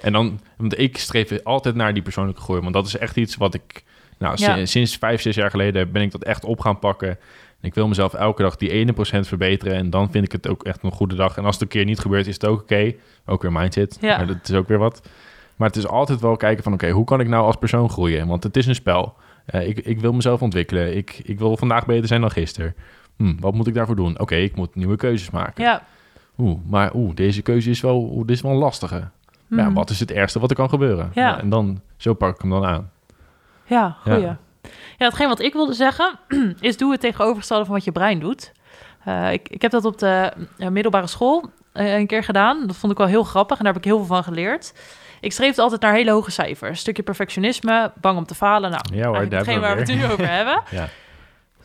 En 0.00 0.12
dan, 0.12 0.40
want 0.56 0.78
ik 0.78 0.98
streef 0.98 1.42
altijd 1.44 1.74
naar 1.74 1.94
die 1.94 2.02
persoonlijke 2.02 2.40
groei, 2.40 2.60
want 2.60 2.74
dat 2.74 2.86
is 2.86 2.96
echt 2.96 3.16
iets 3.16 3.36
wat 3.36 3.54
ik, 3.54 3.84
nou, 4.18 4.34
Ja. 4.38 4.64
sinds 4.66 4.96
vijf, 4.96 5.20
zes 5.20 5.34
jaar 5.34 5.50
geleden 5.50 5.92
ben 5.92 6.02
ik 6.02 6.10
dat 6.10 6.24
echt 6.24 6.44
op 6.44 6.60
gaan 6.60 6.78
pakken. 6.78 7.08
En 7.08 7.68
ik 7.68 7.74
wil 7.74 7.88
mezelf 7.88 8.14
elke 8.14 8.42
dag 8.42 8.56
die 8.56 8.70
ene 8.70 8.92
procent 8.92 9.28
verbeteren 9.28 9.74
en 9.74 9.90
dan 9.90 10.10
vind 10.10 10.24
ik 10.24 10.32
het 10.32 10.48
ook 10.48 10.62
echt 10.64 10.82
een 10.82 10.92
goede 10.92 11.14
dag. 11.14 11.36
En 11.36 11.44
als 11.44 11.54
het 11.54 11.62
een 11.62 11.68
keer 11.68 11.84
niet 11.84 11.98
gebeurt, 11.98 12.26
is 12.26 12.34
het 12.34 12.46
ook 12.46 12.60
oké. 12.60 12.92
Ook 13.26 13.42
weer 13.42 13.52
mindset, 13.52 13.98
Ja. 14.00 14.16
maar 14.16 14.26
dat 14.26 14.36
is 14.48 14.52
ook 14.54 14.68
weer 14.68 14.78
wat. 14.78 15.08
Maar 15.56 15.68
het 15.68 15.76
is 15.76 15.86
altijd 15.86 16.20
wel 16.20 16.36
kijken 16.36 16.62
van, 16.64 16.72
oké, 16.72 16.90
hoe 16.90 17.04
kan 17.04 17.20
ik 17.20 17.28
nou 17.28 17.44
als 17.44 17.56
persoon 17.56 17.90
groeien? 17.90 18.26
Want 18.26 18.42
het 18.42 18.56
is 18.56 18.66
een 18.66 18.74
spel. 18.74 19.14
Eh, 19.46 19.68
ik, 19.68 19.78
ik 19.78 20.00
wil 20.00 20.12
mezelf 20.12 20.42
ontwikkelen. 20.42 20.96
Ik, 20.96 21.20
ik 21.24 21.38
wil 21.38 21.56
vandaag 21.56 21.86
beter 21.86 22.06
zijn 22.08 22.20
dan 22.20 22.30
gisteren. 22.30 22.74
Hm, 23.16 23.34
wat 23.40 23.54
moet 23.54 23.66
ik 23.66 23.74
daarvoor 23.74 23.96
doen? 23.96 24.18
Oké, 24.20 24.34
ik 24.36 24.56
moet 24.56 24.74
nieuwe 24.74 24.96
keuzes 24.96 25.30
maken. 25.30 25.64
Ja. 25.64 25.82
Oeh, 26.38 26.58
maar 26.68 26.94
oeh, 26.94 27.14
deze 27.14 27.42
keuze 27.42 27.70
is 27.70 27.80
wel, 27.80 27.96
oeh, 28.12 28.26
dit 28.26 28.36
is 28.36 28.42
wel 28.42 28.50
een 28.52 28.56
lastige. 28.58 29.08
Ja, 29.50 29.64
Mhm. 29.64 29.72
wat 29.74 29.90
is 29.90 30.00
het 30.00 30.10
ergste 30.10 30.38
wat 30.40 30.50
er 30.50 30.56
kan 30.56 30.68
gebeuren? 30.68 31.10
Ja. 31.14 31.38
en 31.40 31.48
dan, 31.48 31.80
zo 31.96 32.14
pak 32.14 32.34
ik 32.34 32.40
hem 32.40 32.50
dan 32.50 32.64
aan. 32.64 32.90
Ja, 33.64 33.96
goeie. 34.02 34.20
Ja. 34.20 34.36
Ja. 34.98 35.06
hetgeen 35.06 35.28
wat 35.28 35.40
ik 35.40 35.52
wilde 35.52 35.72
zeggen, 35.72 36.18
is 36.60 36.76
doe 36.76 36.90
het 36.92 37.00
tegenovergestelde 37.00 37.64
van 37.64 37.74
wat 37.74 37.84
je 37.84 37.92
brein 37.92 38.18
doet. 38.18 38.52
Eh, 39.04 39.32
ik, 39.32 39.48
ik 39.48 39.62
heb 39.62 39.70
dat 39.70 39.84
op 39.84 39.98
de 39.98 40.32
eh, 40.58 40.68
middelbare 40.68 41.06
school 41.06 41.50
eh, 41.72 41.94
een 41.98 42.06
keer 42.06 42.24
gedaan. 42.24 42.66
Dat 42.66 42.76
vond 42.76 42.92
ik 42.92 42.98
wel 42.98 43.06
heel 43.06 43.24
grappig 43.24 43.58
en 43.58 43.64
daar 43.64 43.72
heb 43.72 43.82
ik 43.82 43.88
heel 43.88 43.98
veel 43.98 44.06
van 44.14 44.24
geleerd. 44.24 44.74
Ik 45.20 45.32
streefde 45.32 45.62
altijd 45.62 45.80
naar 45.80 45.92
hele 45.92 46.10
hoge 46.10 46.30
cijfers. 46.30 46.70
Een 46.70 46.76
stukje 46.76 47.02
perfectionisme, 47.02 47.92
bang 48.00 48.18
om 48.18 48.24
te 48.26 48.34
falen. 48.34 48.70
Nou, 48.70 48.82
Ja 48.94 49.06
hoor, 49.06 49.28
daar 49.28 49.38
hetgeen 49.38 49.60
waar 49.60 49.74
we 49.74 49.80
het 49.80 49.94
nu 49.94 50.04
over 50.06 50.28
hebben. 50.30 50.62
Ja. 50.70 50.88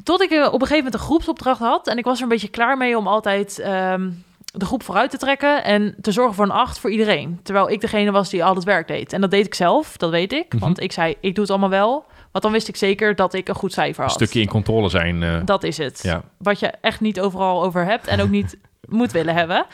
Tot 0.04 0.22
ik 0.22 0.32
op 0.32 0.38
een 0.38 0.52
gegeven 0.52 0.76
moment 0.76 0.94
een 0.94 1.00
groepsopdracht 1.00 1.60
had. 1.60 1.88
En 1.88 1.98
ik 1.98 2.04
was 2.06 2.18
er 2.18 2.24
een 2.24 2.30
beetje 2.30 2.48
klaar 2.48 2.78
mee 2.78 2.98
om 2.98 3.08
altijd 3.08 3.60
ehm, 3.60 4.10
de 4.58 4.66
groep 4.66 4.84
vooruit 4.84 5.10
te 5.12 5.18
trekken. 5.18 5.64
En 5.64 5.96
te 6.02 6.12
zorgen 6.12 6.36
voor 6.36 6.46
een 6.46 6.52
acht 6.52 6.80
voor 6.80 6.92
iedereen. 6.92 7.40
Terwijl 7.44 7.70
ik 7.70 7.82
degene 7.82 8.12
was 8.12 8.30
die 8.30 8.44
al 8.44 8.56
het 8.56 8.64
werk 8.64 8.88
deed. 8.88 9.14
En 9.14 9.22
dat 9.22 9.32
deed 9.32 9.46
ik 9.46 9.54
zelf, 9.56 9.98
dat 9.98 10.10
weet 10.10 10.34
ik. 10.34 10.54
Mhm. 10.54 10.64
Want 10.64 10.80
ik 10.82 10.92
zei, 10.92 11.16
ik 11.20 11.34
doe 11.36 11.44
het 11.44 11.50
allemaal 11.52 11.70
wel. 11.70 12.06
Want 12.32 12.44
dan 12.44 12.52
wist 12.54 12.68
ik 12.68 12.76
zeker 12.76 13.16
dat 13.16 13.34
ik 13.34 13.48
een 13.50 13.56
goed 13.56 13.74
cijfer 13.74 14.04
Een 14.04 14.10
had. 14.10 14.16
stukje 14.20 14.42
in 14.42 14.48
controle 14.48 14.90
zijn. 14.90 15.24
eh, 15.24 15.42
Dat 15.46 15.64
is 15.64 15.78
het. 15.78 16.00
ja. 16.04 16.22
Wat 16.38 16.60
je 16.60 16.68
echt 16.68 17.00
niet 17.02 17.20
overal 17.20 17.64
over 17.64 17.86
hebt 17.86 18.08
en 18.08 18.22
ook 18.22 18.30
niet 18.30 18.58
moet 18.90 19.12
willen 19.12 19.34
hebben. 19.36 19.66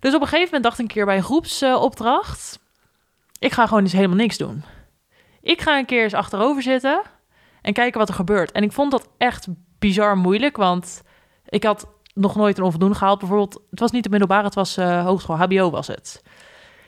Dus 0.00 0.14
op 0.14 0.20
een 0.20 0.26
gegeven 0.26 0.44
moment 0.44 0.62
dacht 0.64 0.78
ik 0.78 0.84
een 0.84 0.90
keer 0.94 1.04
bij 1.04 1.16
een 1.16 1.22
groepsopdracht... 1.22 2.58
ik 3.38 3.52
ga 3.52 3.66
gewoon 3.66 3.82
eens 3.82 3.92
helemaal 3.92 4.16
niks 4.16 4.36
doen. 4.38 4.64
Ik 5.42 5.60
ga 5.60 5.78
een 5.78 5.84
keer 5.86 6.02
eens 6.02 6.14
achterover 6.14 6.62
zitten 6.62 7.02
en 7.62 7.72
kijken 7.72 7.98
wat 7.98 8.08
er 8.08 8.14
gebeurt. 8.14 8.52
En 8.52 8.62
ik 8.62 8.72
vond 8.72 8.90
dat 8.90 9.08
echt 9.18 9.46
bizar 9.78 10.16
moeilijk, 10.16 10.56
want 10.56 11.02
ik 11.48 11.64
had 11.64 11.86
nog 12.14 12.36
nooit 12.36 12.58
een 12.58 12.64
onvoldoende 12.64 12.96
gehaald. 12.96 13.18
Bijvoorbeeld, 13.18 13.62
het 13.70 13.80
was 13.80 13.90
niet 13.90 14.04
de 14.04 14.10
middelbare, 14.10 14.44
het 14.44 14.54
was 14.54 14.76
eh, 14.76 15.04
hogeschool, 15.04 15.36
HBO 15.36 15.70
was 15.70 15.86
het. 15.86 16.22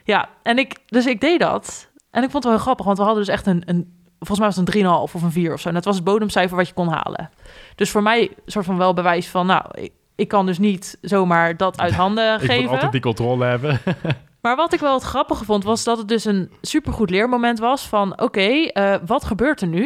Ja, 0.04 0.28
en 0.42 0.58
ik, 0.58 0.78
dus 0.86 1.06
ik 1.06 1.20
deed 1.20 1.40
dat. 1.40 1.90
En 2.10 2.22
ik 2.22 2.30
vond 2.30 2.32
het 2.32 2.44
wel 2.44 2.52
heel 2.52 2.62
grappig, 2.62 2.86
want 2.86 2.98
we 2.98 3.04
hadden 3.04 3.24
dus 3.24 3.34
echt 3.34 3.46
een, 3.46 3.62
een 3.66 4.04
volgens 4.18 4.38
mij 4.38 4.48
was 4.48 4.56
het 4.56 4.74
een 4.74 4.84
3,5 4.84 5.14
of 5.14 5.22
een 5.22 5.32
4 5.32 5.52
of 5.52 5.60
zo. 5.60 5.68
En 5.68 5.74
dat 5.74 5.84
was 5.84 5.94
het 5.94 6.04
bodemcijfer 6.04 6.56
wat 6.56 6.68
je 6.68 6.74
kon 6.74 6.88
halen. 6.88 7.30
Dus 7.74 7.90
voor 7.90 8.02
mij 8.02 8.30
soort 8.46 8.64
van 8.64 8.78
wel 8.78 8.94
bewijs 8.94 9.28
van, 9.28 9.46
nou, 9.46 9.64
ik, 9.72 9.92
ik 10.14 10.28
kan 10.28 10.46
dus 10.46 10.58
niet 10.58 10.98
zomaar 11.00 11.56
dat 11.56 11.80
uit 11.80 11.94
handen 11.94 12.34
Ik 12.34 12.40
wil 12.40 12.48
geven. 12.48 12.70
altijd 12.70 12.92
die 12.92 13.00
controle 13.00 13.44
hebben. 13.44 13.80
Maar 14.44 14.56
wat 14.56 14.72
ik 14.72 14.80
wel 14.80 14.94
het 14.94 15.02
grappige 15.02 15.44
vond, 15.44 15.64
was 15.64 15.84
dat 15.84 15.98
het 15.98 16.08
dus 16.08 16.24
een 16.24 16.52
supergoed 16.60 17.10
leermoment 17.10 17.58
was 17.58 17.88
van... 17.88 18.20
oké, 18.20 18.40
eh, 18.40 18.96
wat 19.06 19.24
gebeurt 19.24 19.60
er 19.60 19.66
nu? 19.66 19.84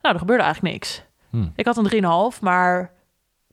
Nou, 0.00 0.14
er 0.14 0.18
gebeurde 0.18 0.42
eigenlijk 0.42 0.74
niks. 0.74 1.02
Hm. 1.30 1.48
Ik 1.56 1.66
had 1.66 1.76
een 1.76 2.34
3,5, 2.34 2.40
maar 2.40 2.92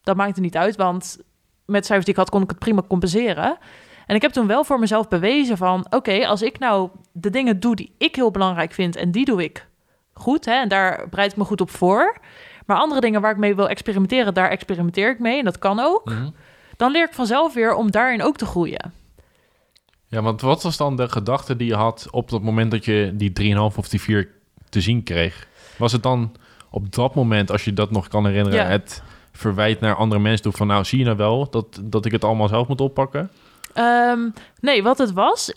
dat 0.03 0.15
maakte 0.15 0.41
niet 0.41 0.57
uit... 0.57 0.75
want 0.75 1.19
met 1.65 1.85
cijfers 1.85 2.05
die 2.05 2.13
ik 2.13 2.19
had, 2.19 2.29
kon 2.29 2.41
ik 2.41 2.49
het 2.49 2.59
prima 2.59 2.81
compenseren. 2.87 3.57
En 4.05 4.15
ik 4.15 4.21
heb 4.21 4.31
toen 4.31 4.47
wel 4.47 4.63
voor 4.63 4.79
mezelf 4.79 5.07
bewezen 5.07 5.57
van... 5.57 5.85
oké, 5.89 6.27
als 6.27 6.41
ik 6.41 6.59
nou 6.59 6.89
de 7.11 7.29
dingen 7.29 7.59
doe 7.59 7.75
die 7.75 7.93
ik 7.97 8.15
heel 8.15 8.31
belangrijk 8.31 8.71
vind... 8.73 8.95
en 8.95 9.11
die 9.11 9.25
doe 9.25 9.43
ik 9.43 9.67
goed, 10.13 10.45
hè, 10.45 10.53
en 10.53 10.67
daar 10.67 11.07
bereid 11.09 11.31
ik 11.31 11.37
me 11.37 11.43
goed 11.43 11.61
op 11.61 11.69
voor... 11.69 12.17
maar 12.65 12.77
andere 12.77 13.01
dingen 13.01 13.21
waar 13.21 13.31
ik 13.31 13.37
mee 13.37 13.55
wil 13.55 13.69
experimenteren... 13.69 14.33
daar 14.33 14.49
experimenteer 14.49 15.11
ik 15.11 15.19
mee, 15.19 15.39
en 15.39 15.45
dat 15.45 15.59
kan 15.59 15.79
ook... 15.79 16.05
Mhm. 16.05 16.29
dan 16.77 16.91
leer 16.91 17.05
ik 17.05 17.13
vanzelf 17.13 17.53
weer 17.53 17.73
om 17.73 17.91
daarin 17.91 18.23
ook 18.23 18.37
te 18.37 18.45
groeien. 18.45 18.93
Ja, 20.07 20.21
want 20.21 20.41
wat 20.41 20.63
was 20.63 20.77
dan 20.77 20.95
de 20.95 21.09
gedachte 21.09 21.55
die 21.55 21.67
je 21.67 21.75
had 21.75 22.07
op 22.11 22.29
het 22.29 22.41
moment 22.43 22.71
dat 22.71 22.85
je 22.85 23.11
die 23.13 23.55
3,5 23.55 23.57
of 23.75 23.89
die 23.89 24.01
4 24.01 24.29
te 24.69 24.81
zien 24.81 25.03
kreeg? 25.03 25.47
Was 25.77 25.91
het 25.91 26.03
dan 26.03 26.35
op 26.69 26.93
dat 26.93 27.15
moment, 27.15 27.51
als 27.51 27.63
je 27.65 27.73
dat 27.73 27.91
nog 27.91 28.07
kan 28.07 28.25
herinneren, 28.25 28.59
Ja. 28.59 28.65
het 28.65 29.03
verwijt 29.41 29.80
naar 29.80 29.95
andere 29.95 30.21
mensen 30.21 30.43
toe 30.43 30.51
van 30.51 30.67
nou 30.67 30.84
zie 30.84 30.99
je 30.99 31.06
nou 31.06 31.17
wel 31.17 31.49
dat, 31.49 31.82
dat 31.84 32.06
ik 32.06 32.12
het 32.12 32.23
allemaal 32.23 32.47
zelf 32.47 32.67
moet 32.67 32.82
oppakken? 32.82 33.32
Ehm, 33.73 34.30
nee, 34.60 34.84
wat 34.84 34.97
het 34.97 35.12
was, 35.12 35.51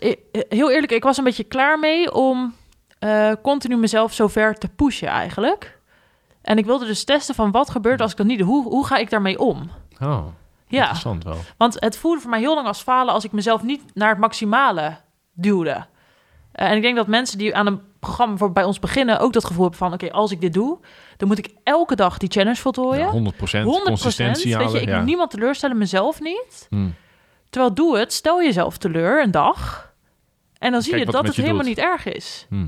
heel 0.49 0.71
eerlijk, 0.71 0.91
ik 0.91 1.03
was 1.03 1.17
een 1.17 1.23
beetje 1.23 1.43
klaar 1.43 1.79
mee 1.79 2.13
om 2.13 2.53
eh, 2.99 3.31
continu 3.41 3.77
mezelf 3.77 4.13
zo 4.13 4.27
ver 4.27 4.55
te 4.55 4.67
pushen 4.67 5.07
eigenlijk. 5.07 5.79
En 6.41 6.57
ik 6.57 6.65
wilde 6.65 6.85
dus 6.85 7.03
testen 7.03 7.35
van 7.35 7.51
wat 7.51 7.69
gebeurt 7.69 8.01
als 8.01 8.11
ik 8.11 8.17
dat 8.17 8.25
niet 8.25 8.39
doe. 8.39 8.47
Hoe, 8.47 8.63
hoe 8.63 8.85
ga 8.85 8.97
ik 8.97 9.09
daarmee 9.09 9.39
om? 9.39 9.69
Oh, 10.01 10.25
Ja, 10.67 10.79
interessant 10.79 11.23
wel. 11.23 11.37
want 11.57 11.77
het 11.79 11.97
voelde 11.97 12.21
voor 12.21 12.29
mij 12.29 12.39
heel 12.39 12.55
lang 12.55 12.67
als 12.67 12.81
falen 12.81 13.13
als 13.13 13.23
ik 13.23 13.31
mezelf 13.31 13.63
niet 13.63 13.81
naar 13.93 14.09
het 14.09 14.17
maximale 14.17 14.97
duwde. 15.33 15.85
Eh, 16.51 16.69
en 16.69 16.75
ik 16.75 16.81
denk 16.81 16.95
dat 16.95 17.07
mensen 17.07 17.37
die 17.37 17.55
aan 17.55 17.67
een 17.67 17.81
programma 18.05 18.37
voor 18.37 18.51
bij 18.51 18.63
ons 18.63 18.79
beginnen 18.79 19.19
ook 19.19 19.33
dat 19.33 19.45
gevoel 19.45 19.71
van... 19.71 19.93
oké, 19.93 20.11
als 20.11 20.31
ik 20.31 20.41
dit 20.41 20.53
doe, 20.53 20.79
dan 21.17 21.27
moet 21.27 21.37
ik 21.37 21.49
elke 21.63 21.95
dag 21.95 22.17
die 22.17 22.29
challenge 22.31 22.55
voltooien. 22.55 23.23
Ja, 23.23 23.31
100%, 23.33 23.61
100 23.61 23.83
consistentie 23.83 24.57
Weet 24.57 24.71
je, 24.71 24.81
ik 24.81 24.87
ja. 24.87 25.01
niemand 25.01 25.31
teleurstellen, 25.31 25.77
mezelf 25.77 26.19
niet. 26.19 26.67
Hm. 26.69 26.87
Terwijl 27.49 27.73
doe 27.73 27.97
het, 27.97 28.13
stel 28.13 28.43
jezelf 28.43 28.77
teleur 28.77 29.23
een 29.23 29.31
dag. 29.31 29.93
En 30.57 30.71
dan 30.71 30.81
zie 30.81 30.91
Kijk 30.91 31.05
je 31.05 31.11
dat 31.11 31.25
het 31.25 31.35
je 31.35 31.41
helemaal 31.41 31.63
doet. 31.63 31.75
niet 31.75 31.85
erg 31.85 32.05
is. 32.05 32.45
Hm. 32.49 32.67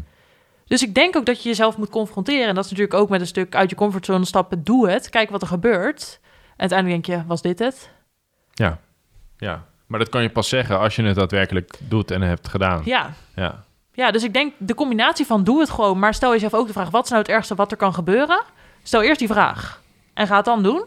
Dus 0.66 0.84
ik 0.84 0.96
denk 0.96 1.16
ook 1.16 1.26
dat 1.26 1.44
je 1.44 1.50
jezelf 1.50 1.78
moet 1.78 1.90
confronteren. 1.90 2.48
En 2.48 2.56
dat 2.56 2.66
is 2.66 2.70
natuurlijk 2.70 3.00
ook 3.00 3.10
met 3.10 3.22
een 3.22 3.28
stuk 3.28 3.56
uit 3.56 3.70
je 3.70 3.76
comfortzone 3.76 4.26
stappen. 4.26 4.64
Doe 4.64 4.90
het, 4.90 5.10
kijk 5.10 5.30
wat 5.30 5.42
er 5.42 5.48
gebeurt. 5.48 6.20
En 6.22 6.70
uiteindelijk 6.70 7.06
denk 7.06 7.20
je, 7.20 7.28
was 7.28 7.42
dit 7.42 7.60
het? 7.60 7.90
Ja. 8.54 8.80
ja, 9.38 9.66
maar 9.86 10.00
dat 10.00 10.10
kan 10.10 10.22
je 10.22 10.30
pas 10.30 10.50
zeggen 10.50 10.80
als 10.80 10.96
je 10.96 11.04
het 11.04 11.16
daadwerkelijk 11.16 11.78
doet 11.80 12.12
en 12.12 12.22
hebt 12.22 12.48
gedaan. 12.48 12.82
Ja. 12.86 13.14
Ja. 13.36 13.64
Ja, 13.98 14.12
dus 14.12 14.24
ik 14.24 14.34
denk 14.34 14.54
de 14.58 14.76
combinatie 14.76 15.26
van 15.26 15.44
doe 15.44 15.60
het 15.60 15.70
gewoon. 15.70 16.00
Maar 16.00 16.14
stel 16.14 16.32
jezelf 16.32 16.54
ook 16.54 16.68
de 16.68 16.74
vraag, 16.74 16.90
wat 16.90 17.04
is 17.04 17.10
nou 17.10 17.22
het 17.22 17.32
ergste 17.32 17.56
wat 17.56 17.72
er 17.72 17.78
kan 17.78 17.94
gebeuren? 17.94 18.44
Stel 18.84 19.02
eerst 19.02 19.20
die 19.20 19.28
vraag. 19.28 19.82
En 20.14 20.28
ga 20.28 20.36
het 20.36 20.46
dan 20.46 20.64
doen. 20.64 20.84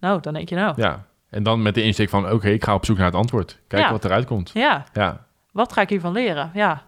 Nou, 0.00 0.20
dan 0.20 0.34
denk 0.34 0.48
je 0.48 0.54
nou. 0.54 0.72
ja. 0.76 1.04
En 1.30 1.42
dan 1.42 1.62
met 1.62 1.74
de 1.74 1.82
insteek 1.82 2.08
van 2.08 2.30
oké, 2.30 2.48
ik 2.48 2.64
ga 2.64 2.74
op 2.74 2.84
zoek 2.84 2.96
naar 2.96 3.06
het 3.06 3.14
antwoord. 3.14 3.58
Kijk 3.68 3.82
Ja. 3.82 3.90
wat 3.90 4.04
eruit 4.04 4.26
komt. 4.26 4.50
Ja, 4.54 4.84
Ja. 4.92 5.24
wat 5.52 5.72
ga 5.72 5.80
ik 5.80 5.88
hiervan 5.88 6.12
leren? 6.12 6.50
Ja, 6.54 6.82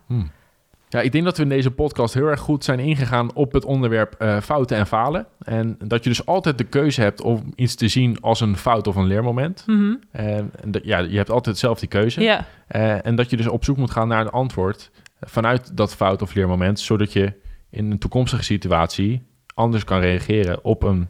Ja, 0.88 1.00
ik 1.00 1.12
denk 1.12 1.24
dat 1.24 1.36
we 1.36 1.42
in 1.42 1.48
deze 1.48 1.70
podcast 1.70 2.14
heel 2.14 2.26
erg 2.26 2.40
goed 2.40 2.64
zijn 2.64 2.78
ingegaan 2.78 3.34
op 3.34 3.52
het 3.52 3.64
onderwerp 3.64 4.14
eh, 4.14 4.40
fouten 4.40 4.76
en 4.76 4.86
falen. 4.86 5.26
En 5.38 5.76
dat 5.84 6.02
je 6.04 6.10
dus 6.10 6.26
altijd 6.26 6.58
de 6.58 6.64
keuze 6.64 7.00
hebt 7.00 7.20
om 7.20 7.52
iets 7.54 7.74
te 7.74 7.88
zien 7.88 8.20
als 8.20 8.40
een 8.40 8.56
fout 8.56 8.86
of 8.86 8.96
een 8.96 9.06
leermoment. 9.06 9.62
Mhm. 9.66 9.94
En 10.10 10.50
en 10.62 10.70
dat- 10.70 10.84
ja, 10.84 10.98
je 10.98 11.16
hebt 11.16 11.30
altijd 11.30 11.58
zelf 11.58 11.78
die 11.78 11.88
keuze. 11.88 12.22
Eh, 12.66 13.06
en 13.06 13.14
dat 13.16 13.30
je 13.30 13.36
dus 13.36 13.46
op 13.48 13.64
zoek 13.64 13.76
moet 13.76 13.90
gaan 13.90 14.08
naar 14.08 14.20
een 14.20 14.30
antwoord 14.30 14.90
vanuit 15.20 15.76
dat 15.76 15.94
fout 15.94 16.22
of 16.22 16.34
leermoment, 16.34 16.80
zodat 16.80 17.12
je 17.12 17.32
in 17.70 17.90
een 17.90 17.98
toekomstige 17.98 18.42
situatie 18.44 19.22
anders 19.54 19.84
kan 19.84 20.00
reageren 20.00 20.64
op, 20.64 20.82
een, 20.82 21.08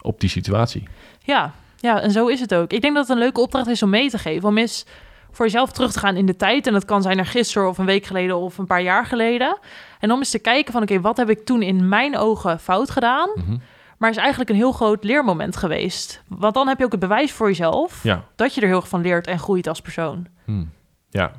op 0.00 0.20
die 0.20 0.30
situatie. 0.30 0.82
Ja, 1.24 1.52
ja, 1.80 2.00
en 2.00 2.10
zo 2.10 2.26
is 2.26 2.40
het 2.40 2.54
ook. 2.54 2.72
Ik 2.72 2.80
denk 2.80 2.94
dat 2.94 3.06
het 3.08 3.16
een 3.16 3.22
leuke 3.22 3.40
opdracht 3.40 3.66
is 3.68 3.82
om 3.82 3.90
mee 3.90 4.10
te 4.10 4.18
geven. 4.18 4.48
Om 4.48 4.58
eens 4.58 4.86
voor 5.32 5.44
jezelf 5.44 5.72
terug 5.72 5.92
te 5.92 5.98
gaan 5.98 6.16
in 6.16 6.26
de 6.26 6.36
tijd. 6.36 6.66
En 6.66 6.72
dat 6.72 6.84
kan 6.84 7.02
zijn 7.02 7.16
naar 7.16 7.26
gisteren 7.26 7.68
of 7.68 7.78
een 7.78 7.86
week 7.86 8.04
geleden 8.04 8.36
of 8.36 8.58
een 8.58 8.66
paar 8.66 8.82
jaar 8.82 9.06
geleden. 9.06 9.58
En 10.00 10.12
om 10.12 10.18
eens 10.18 10.30
te 10.30 10.38
kijken 10.38 10.72
van 10.72 10.82
oké, 10.82 11.00
wat 11.00 11.16
heb 11.16 11.30
ik 11.30 11.44
toen 11.44 11.62
in 11.62 11.88
mijn 11.88 12.16
ogen 12.16 12.60
fout 12.60 12.90
gedaan? 12.90 13.30
Mhm. 13.34 13.56
Maar 13.98 14.10
is 14.10 14.16
eigenlijk 14.16 14.50
een 14.50 14.56
heel 14.56 14.72
groot 14.72 15.04
leermoment 15.04 15.56
geweest. 15.56 16.22
Want 16.28 16.54
dan 16.54 16.68
heb 16.68 16.78
je 16.78 16.84
ook 16.84 16.90
het 16.90 17.00
bewijs 17.00 17.32
voor 17.32 17.46
jezelf 17.46 18.02
Ja. 18.02 18.24
dat 18.36 18.54
je 18.54 18.60
er 18.60 18.66
heel 18.66 18.76
erg 18.76 18.88
van 18.88 19.00
leert 19.00 19.26
en 19.26 19.38
groeit 19.38 19.66
als 19.66 19.80
persoon. 19.80 20.26
Hm. 20.44 20.64
Ja. 21.10 21.32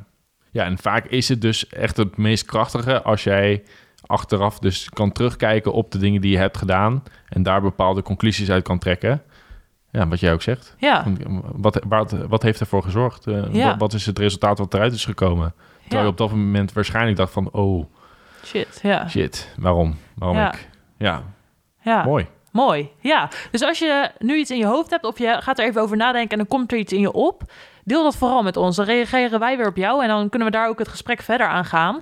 ja, 0.51 0.63
en 0.63 0.77
vaak 0.77 1.05
is 1.05 1.29
het 1.29 1.41
dus 1.41 1.67
echt 1.67 1.97
het 1.97 2.17
meest 2.17 2.45
krachtige 2.45 3.01
als 3.01 3.23
jij 3.23 3.63
achteraf 4.05 4.59
dus 4.59 4.89
kan 4.89 5.11
terugkijken 5.11 5.73
op 5.73 5.91
de 5.91 5.97
dingen 5.97 6.21
die 6.21 6.31
je 6.31 6.37
hebt 6.37 6.57
gedaan 6.57 7.03
en 7.29 7.43
daar 7.43 7.61
bepaalde 7.61 8.01
conclusies 8.01 8.49
uit 8.51 8.63
kan 8.63 8.79
trekken. 8.79 9.21
Ja, 9.93 10.07
wat 10.07 10.19
jij 10.19 10.33
ook 10.33 10.41
zegt. 10.41 10.75
Ja, 10.77 11.03
Wat, 11.55 11.79
wat, 11.87 12.11
wat 12.11 12.41
heeft 12.43 12.59
ervoor 12.59 12.83
gezorgd? 12.83 13.27
Eh, 13.27 13.53
Ja. 13.53 13.67
wat, 13.67 13.79
wat 13.79 13.93
is 13.93 14.05
het 14.05 14.19
resultaat 14.19 14.57
wat 14.57 14.73
eruit 14.73 14.93
is 14.93 15.05
gekomen? 15.05 15.53
Terwijl 15.81 15.99
ja. 16.01 16.01
je 16.01 16.07
op 16.07 16.17
dat 16.17 16.29
moment 16.29 16.73
waarschijnlijk 16.73 17.17
dacht 17.17 17.33
van... 17.33 17.49
oh, 17.51 17.85
shit, 18.45 18.79
ja. 18.83 19.07
shit, 19.09 19.53
waarom? 19.57 19.97
Waarom 20.15 20.37
Ja. 20.37 20.53
ik? 20.53 20.69
Ja, 20.97 21.23
ja. 21.81 22.03
mooi. 22.03 22.27
Mooi, 22.51 22.89
ja. 22.99 23.29
Dus 23.51 23.61
als 23.61 23.79
je 23.79 24.11
nu 24.19 24.35
iets 24.37 24.51
in 24.51 24.57
je 24.57 24.65
hoofd 24.65 24.89
hebt 24.89 25.05
of 25.05 25.17
je 25.17 25.37
gaat 25.41 25.59
er 25.59 25.65
even 25.65 25.81
over 25.81 25.97
nadenken 25.97 26.29
en 26.31 26.37
dan 26.37 26.47
komt 26.47 26.71
er 26.71 26.77
iets 26.77 26.93
in 26.93 26.99
je 26.99 27.11
op, 27.11 27.43
deel 27.83 28.03
dat 28.03 28.15
vooral 28.15 28.43
met 28.43 28.57
ons. 28.57 28.75
Dan 28.75 28.85
reageren 28.85 29.39
wij 29.39 29.57
weer 29.57 29.67
op 29.67 29.75
jou 29.77 30.01
en 30.01 30.07
dan 30.07 30.29
kunnen 30.29 30.47
we 30.47 30.53
daar 30.53 30.67
ook 30.69 30.79
het 30.79 30.87
gesprek 30.87 31.21
verder 31.21 31.47
aan 31.47 31.65
gaan. 31.65 32.01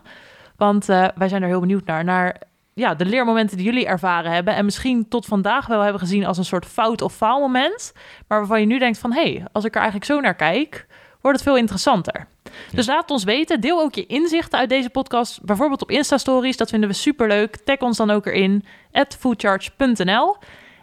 Want 0.56 0.90
eh, 0.90 1.08
wij 1.16 1.28
zijn 1.30 1.42
er 1.42 1.48
heel 1.48 1.60
benieuwd 1.60 1.86
naar. 1.86 2.04
Naar 2.04 2.36
ja, 2.74 2.96
de 2.96 3.06
leermomenten 3.06 3.58
die 3.58 3.66
jullie 3.66 3.86
ervaren 3.86 4.32
hebben. 4.32 4.56
En 4.56 4.66
misschien 4.66 5.08
tot 5.08 5.26
vandaag 5.26 5.68
wel 5.68 5.82
hebben 5.82 6.02
gezien 6.02 6.26
als 6.26 6.38
een 6.38 6.46
soort 6.46 6.66
fout 6.66 7.02
of 7.02 7.14
faalmoment. 7.14 7.94
Maar 8.28 8.38
waarvan 8.38 8.60
je 8.60 8.66
nu 8.66 8.80
denkt 8.80 8.98
van... 8.98 9.14
hé, 9.14 9.22
hey, 9.22 9.46
als 9.52 9.66
ik 9.66 9.72
er 9.72 9.82
eigenlijk 9.82 10.12
zo 10.12 10.20
naar 10.20 10.36
kijk, 10.36 10.86
wordt 11.22 11.38
het 11.38 11.48
veel 11.48 11.58
interessanter. 11.58 12.28
Dus 12.72 12.88
laat 12.88 13.12
ons 13.12 13.24
weten. 13.24 13.62
Deel 13.62 13.82
ook 13.82 13.96
je 13.96 14.06
inzichten 14.06 14.60
uit 14.60 14.70
deze 14.70 14.90
podcast. 14.90 15.44
Bijvoorbeeld 15.44 15.82
op 15.82 15.92
Insta-stories. 15.92 16.58
Dat 16.58 16.70
vinden 16.70 16.90
we 16.90 16.96
superleuk. 16.96 17.56
Tag 17.56 17.78
ons 17.80 17.98
dan 17.98 18.12
ook 18.12 18.26
erin. 18.26 18.66
At 18.92 19.18
foodcharge.nl 19.20 20.38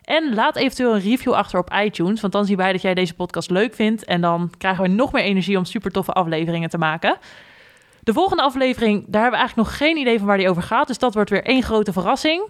en 0.09 0.35
laat 0.35 0.57
eventueel 0.57 0.94
een 0.94 1.01
review 1.01 1.33
achter 1.33 1.59
op 1.59 1.72
iTunes. 1.85 2.20
Want 2.20 2.33
dan 2.33 2.44
zien 2.44 2.57
wij 2.57 2.72
dat 2.72 2.83
jij 2.83 2.94
deze 2.94 3.14
podcast 3.14 3.51
leuk 3.51 3.74
vindt. 3.74 4.05
En 4.05 4.20
dan 4.20 4.51
krijgen 4.59 4.83
we 4.83 4.88
nog 4.88 5.12
meer 5.12 5.22
energie 5.22 5.59
om 5.59 5.64
super 5.64 5.90
toffe 5.90 6.12
afleveringen 6.12 6.68
te 6.68 6.79
maken. 6.79 7.16
De 8.09 8.14
volgende 8.14 8.42
aflevering, 8.42 9.05
daar 9.07 9.23
hebben 9.23 9.40
we 9.40 9.47
eigenlijk 9.47 9.68
nog 9.68 9.77
geen 9.77 9.97
idee 9.97 10.18
van 10.18 10.27
waar 10.27 10.37
die 10.37 10.49
over 10.49 10.62
gaat. 10.62 10.87
Dus 10.87 10.99
dat 10.99 11.14
wordt 11.14 11.31
weer 11.31 11.44
één 11.44 11.62
grote 11.62 11.92
verrassing. 11.92 12.49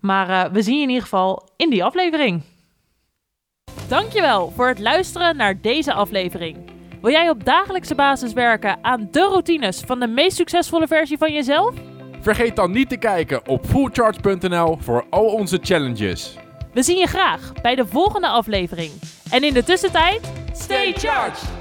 Maar 0.00 0.28
uh, 0.28 0.44
we 0.52 0.62
zien 0.62 0.76
je 0.76 0.82
in 0.82 0.88
ieder 0.88 1.02
geval 1.02 1.48
in 1.56 1.70
die 1.70 1.84
aflevering. 1.84 2.42
Dankjewel 3.88 4.52
voor 4.56 4.68
het 4.68 4.78
luisteren 4.78 5.36
naar 5.36 5.60
deze 5.60 5.92
aflevering. 5.92 6.56
Wil 7.00 7.10
jij 7.10 7.30
op 7.30 7.44
dagelijkse 7.44 7.94
basis 7.94 8.32
werken 8.32 8.78
aan 8.82 9.08
de 9.10 9.20
routines 9.20 9.80
van 9.86 10.00
de 10.00 10.06
meest 10.06 10.36
succesvolle 10.36 10.86
versie 10.86 11.18
van 11.18 11.32
jezelf? 11.32 11.74
Vergeet 12.20 12.56
dan 12.56 12.70
niet 12.70 12.88
te 12.88 12.96
kijken 12.96 13.48
op 13.48 13.66
fullcharge.nl 13.66 14.78
voor 14.80 15.06
al 15.10 15.26
onze 15.26 15.58
challenges. 15.62 16.36
We 16.72 16.82
zien 16.82 16.98
je 16.98 17.06
graag 17.06 17.52
bij 17.62 17.74
de 17.74 17.86
volgende 17.86 18.28
aflevering. 18.28 18.92
En 19.30 19.42
in 19.42 19.54
de 19.54 19.64
tussentijd, 19.64 20.32
stay 20.52 20.92
charged! 20.92 21.59